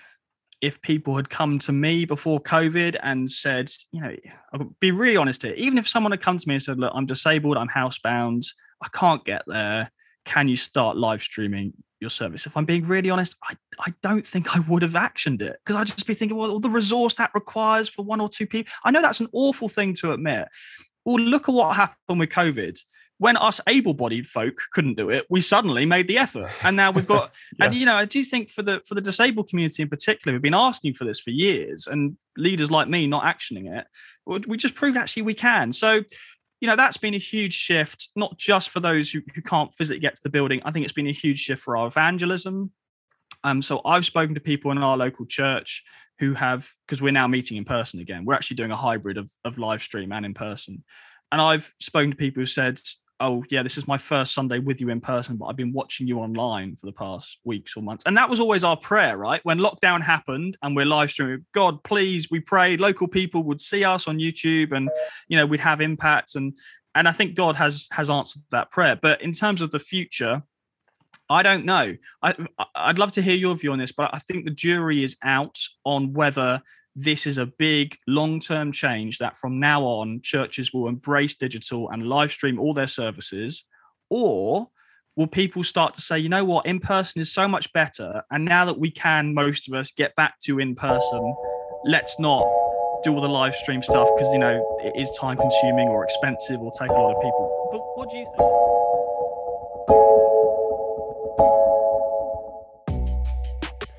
if 0.65 0.81
people 0.81 1.15
had 1.15 1.29
come 1.29 1.59
to 1.59 1.73
me 1.73 2.07
before 2.07 2.41
COVID 2.41 2.97
and 3.03 3.31
said, 3.31 3.71
you 3.93 4.01
know, 4.01 4.17
I'll 4.55 4.75
be 4.81 4.93
really 4.93 5.19
honest 5.19 5.43
here, 5.43 5.53
even 5.57 5.77
if 5.77 5.87
someone 5.87 6.11
had 6.11 6.23
come 6.23 6.39
to 6.39 6.49
me 6.49 6.55
and 6.55 6.63
said, 6.63 6.79
look, 6.79 6.93
I'm 6.95 7.05
disabled, 7.05 7.59
I'm 7.59 7.69
housebound, 7.69 8.47
I 8.83 8.89
can't 8.89 9.23
get 9.27 9.43
there, 9.47 9.93
can 10.25 10.49
you 10.49 10.57
start 10.57 10.97
live 10.97 11.23
streaming 11.23 11.75
your 12.01 12.09
service? 12.09 12.47
If 12.47 12.57
I'm 12.57 12.65
being 12.65 12.87
really 12.87 13.11
honest, 13.11 13.37
I, 13.43 13.57
I 13.79 13.93
don't 14.03 14.27
think 14.27 14.57
I 14.57 14.61
would 14.61 14.81
have 14.81 14.93
actioned 14.93 15.43
it 15.43 15.57
because 15.63 15.77
I'd 15.77 15.87
just 15.87 16.07
be 16.07 16.15
thinking, 16.15 16.39
well, 16.39 16.51
all 16.51 16.61
the 16.61 16.71
resource 16.71 17.15
that 17.17 17.31
requires 17.35 17.91
for 17.91 18.03
one 18.03 18.23
or 18.23 18.31
two 18.31 18.47
people. 18.47 18.73
I 18.85 18.91
know 18.91 19.03
that's 19.03 19.21
an 19.21 19.29
awful 19.33 19.69
thing 19.69 19.93
to 19.97 20.13
admit. 20.13 20.49
Well, 21.05 21.23
look 21.23 21.47
at 21.47 21.55
what 21.55 21.77
happened 21.77 22.21
with 22.21 22.31
COVID 22.31 22.79
when 23.25 23.39
us 23.39 23.59
able-bodied 23.67 24.27
folk 24.27 24.61
couldn't 24.75 24.99
do 24.99 25.09
it, 25.09 25.25
we 25.31 25.41
suddenly 25.41 25.87
made 25.87 26.07
the 26.09 26.19
effort, 26.19 26.51
and 26.63 26.77
now 26.77 26.91
we've 26.91 27.07
got. 27.07 27.33
yeah. 27.59 27.65
And 27.65 27.75
you 27.75 27.87
know, 27.87 27.95
I 27.95 28.05
do 28.05 28.23
think 28.23 28.51
for 28.51 28.61
the 28.61 28.83
for 28.87 28.95
the 28.95 29.01
disabled 29.01 29.49
community 29.49 29.83
in 29.83 29.89
particular, 29.89 30.35
we've 30.35 30.43
been 30.43 30.53
asking 30.53 30.93
for 30.93 31.07
this 31.07 31.21
for 31.21 31.31
years, 31.31 31.87
and 31.87 32.19
leaders 32.37 32.71
like 32.71 32.87
me 32.87 33.07
not 33.07 33.25
actioning 33.25 33.75
it, 33.79 33.87
we 34.47 34.59
just 34.59 34.75
proved 34.75 34.99
actually 34.99 35.23
we 35.23 35.33
can. 35.33 35.73
So, 35.73 36.03
you 36.61 36.69
know, 36.69 36.77
that's 36.77 36.99
been 36.99 37.15
a 37.15 37.19
huge 37.33 37.55
shift, 37.55 38.11
not 38.15 38.37
just 38.37 38.69
for 38.69 38.81
those 38.81 39.11
who, 39.11 39.23
who 39.35 39.41
can't 39.41 39.73
physically 39.73 40.01
get 40.01 40.17
to 40.17 40.23
the 40.23 40.29
building. 40.29 40.61
I 40.63 40.71
think 40.71 40.85
it's 40.85 40.93
been 40.93 41.07
a 41.07 41.13
huge 41.13 41.39
shift 41.39 41.63
for 41.63 41.79
our 41.79 41.87
evangelism. 41.87 42.73
Um, 43.43 43.63
so 43.63 43.81
I've 43.87 44.05
spoken 44.05 44.35
to 44.35 44.41
people 44.43 44.71
in 44.71 44.77
our 44.77 44.99
local 44.99 45.25
church 45.25 45.83
who 46.19 46.35
have 46.35 46.69
because 46.87 47.01
we're 47.01 47.11
now 47.11 47.27
meeting 47.27 47.57
in 47.57 47.65
person 47.65 48.01
again. 48.01 48.27
We're 48.27 48.35
actually 48.35 48.57
doing 48.57 48.71
a 48.71 48.77
hybrid 48.77 49.17
of 49.17 49.31
of 49.47 49.57
live 49.57 49.83
stream 49.83 50.13
and 50.13 50.27
in 50.27 50.35
person. 50.35 50.85
And 51.33 51.41
I've 51.41 51.73
spoken 51.81 52.11
to 52.11 52.17
people 52.17 52.43
who 52.43 52.47
said, 52.47 52.79
oh 53.21 53.45
yeah 53.51 53.63
this 53.63 53.77
is 53.77 53.87
my 53.87 53.97
first 53.97 54.35
sunday 54.35 54.59
with 54.59 54.81
you 54.81 54.89
in 54.89 55.01
person 55.01 55.37
but 55.37 55.47
i've 55.47 55.57
been 55.57 55.73
watching 55.73 56.07
you 56.07 56.19
online 56.19 56.77
for 56.77 56.87
the 56.87 56.93
past 56.93 57.39
weeks 57.45 57.77
or 57.77 57.83
months. 57.83 58.05
And 58.07 58.17
that 58.17 58.29
was 58.29 58.41
always 58.41 58.65
our 58.65 58.77
prayer 58.77 59.17
right? 59.17 59.41
When 59.45 59.59
lockdown 59.59 60.03
happened 60.03 60.57
and 60.63 60.75
we're 60.75 60.85
live 60.85 61.11
streaming 61.11 61.45
god 61.53 61.83
please 61.85 62.29
we 62.31 62.41
prayed 62.41 62.81
local 62.81 63.07
people 63.07 63.43
would 63.45 63.61
see 63.61 63.85
us 63.85 64.09
on 64.09 64.19
youtube 64.19 64.73
and 64.73 64.91
you 65.29 65.37
know 65.37 65.47
we'd 65.47 65.61
have 65.61 65.81
impact 65.81 66.35
and 66.35 66.55
and 66.95 67.07
i 67.07 67.13
think 67.13 67.35
god 67.35 67.57
has 67.57 67.87
has 67.93 68.11
answered 68.11 68.43
that 68.51 68.71
prayer. 68.71 68.97
But 68.97 69.23
in 69.23 69.33
terms 69.33 69.63
of 69.63 69.71
the 69.71 69.79
future 69.79 70.43
I 71.31 71.43
don't 71.43 71.65
know. 71.65 71.97
I, 72.23 72.35
I'd 72.75 72.99
love 72.99 73.13
to 73.13 73.23
hear 73.23 73.35
your 73.35 73.57
view 73.57 73.73
on 73.73 73.79
this, 73.79 73.93
but 73.93 74.11
I 74.13 74.19
think 74.19 74.45
the 74.45 74.51
jury 74.51 75.03
is 75.03 75.17
out 75.23 75.59
on 75.85 76.13
whether 76.13 76.61
this 76.97 77.27
is 77.27 77.39
a 77.39 77.47
big 77.47 77.97
long 78.07 78.41
term 78.41 78.73
change 78.73 79.19
that 79.19 79.37
from 79.37 79.59
now 79.59 79.83
on, 79.83 80.21
churches 80.23 80.73
will 80.73 80.89
embrace 80.89 81.35
digital 81.35 81.91
and 81.91 82.07
live 82.09 82.31
stream 82.31 82.59
all 82.59 82.75
their 82.75 82.87
services? 82.87 83.65
Or 84.11 84.69
will 85.17 85.27
people 85.27 85.65
start 85.65 85.95
to 85.95 86.01
say, 86.01 86.19
you 86.19 86.29
know 86.29 86.45
what, 86.45 86.67
in 86.67 86.79
person 86.81 87.21
is 87.21 87.33
so 87.33 87.49
much 87.49 87.73
better? 87.73 88.23
And 88.31 88.45
now 88.45 88.65
that 88.65 88.79
we 88.79 88.91
can, 88.91 89.35
most 89.35 89.69
of 89.69 89.75
us, 89.75 89.91
get 89.91 90.15
back 90.15 90.39
to 90.45 90.61
in 90.61 90.75
person, 90.75 91.35
let's 91.85 92.19
not 92.21 92.45
do 93.03 93.13
all 93.13 93.21
the 93.21 93.29
live 93.29 93.55
stream 93.55 93.83
stuff 93.83 94.09
because, 94.17 94.33
you 94.33 94.39
know, 94.39 94.79
it 94.83 94.99
is 94.99 95.11
time 95.19 95.37
consuming 95.37 95.89
or 95.89 96.05
expensive 96.05 96.61
or 96.61 96.73
take 96.79 96.91
a 96.91 96.93
lot 96.93 97.15
of 97.15 97.23
people. 97.23 97.69
But 97.73 97.81
what 97.97 98.11
do 98.11 98.17
you 98.17 98.25
think? 98.25 100.14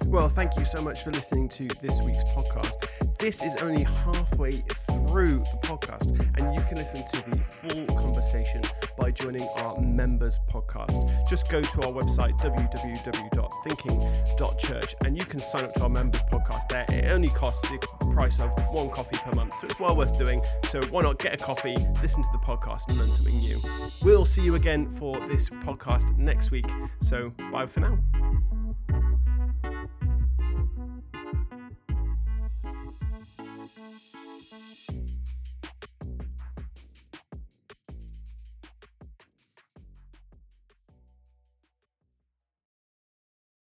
Well, 0.06 0.30
thank 0.30 0.56
you 0.58 0.66
so 0.66 0.82
much 0.82 1.04
for 1.04 1.12
listening 1.12 1.50
to 1.50 1.68
this 1.82 2.02
week's 2.02 2.24
podcast. 2.26 2.88
This 3.20 3.42
is 3.42 3.56
only 3.62 3.84
halfway 3.84 4.64
through 5.08 5.40
the 5.40 5.60
podcast, 5.62 6.10
and 6.38 6.54
you 6.56 6.62
can 6.68 6.78
listen 6.78 7.06
to 7.08 7.18
the 7.30 7.38
full 7.38 7.86
conversation 7.98 8.62
by 8.98 9.12
joining 9.12 9.48
our 9.58 9.78
members 9.82 10.40
podcast. 10.50 11.12
Just 11.30 11.50
go 11.50 11.62
to 11.62 11.82
our 11.82 11.92
website, 11.92 12.40
www.thinking.church, 12.40 14.96
and 15.04 15.18
you 15.18 15.26
can 15.26 15.40
sign 15.40 15.66
up 15.66 15.74
to 15.74 15.84
our 15.84 15.90
members 15.90 16.22
podcast 16.32 16.70
there. 16.70 16.86
It 16.90 17.12
only 17.12 17.30
costs 17.30 17.68
the 17.68 17.78
price 18.12 18.40
of 18.40 18.52
one 18.72 18.90
coffee 18.92 19.18
per 19.18 19.34
month, 19.34 19.54
so 19.60 19.66
it's 19.66 19.80
well 19.80 19.96
worth 19.96 20.18
doing. 20.18 20.42
So 20.70 20.82
why 20.92 21.02
not 21.04 21.20
get 21.20 21.34
a 21.34 21.38
coffee, 21.38 21.76
listen 22.02 22.22
to 22.22 22.30
the 22.32 22.40
podcast, 22.40 22.88
and 22.90 22.98
learn 22.98 23.10
something 23.10 23.38
new? 23.38 23.58
We'll 24.04 24.26
see 24.26 24.44
you 24.44 24.56
again 24.56 24.90
for 24.96 25.20
this 25.28 25.50
podcast 25.50 26.18
next 26.18 26.52
week. 26.52 26.68
So 27.02 27.34
bye 27.52 27.66
for 27.66 27.82
now. 27.82 27.98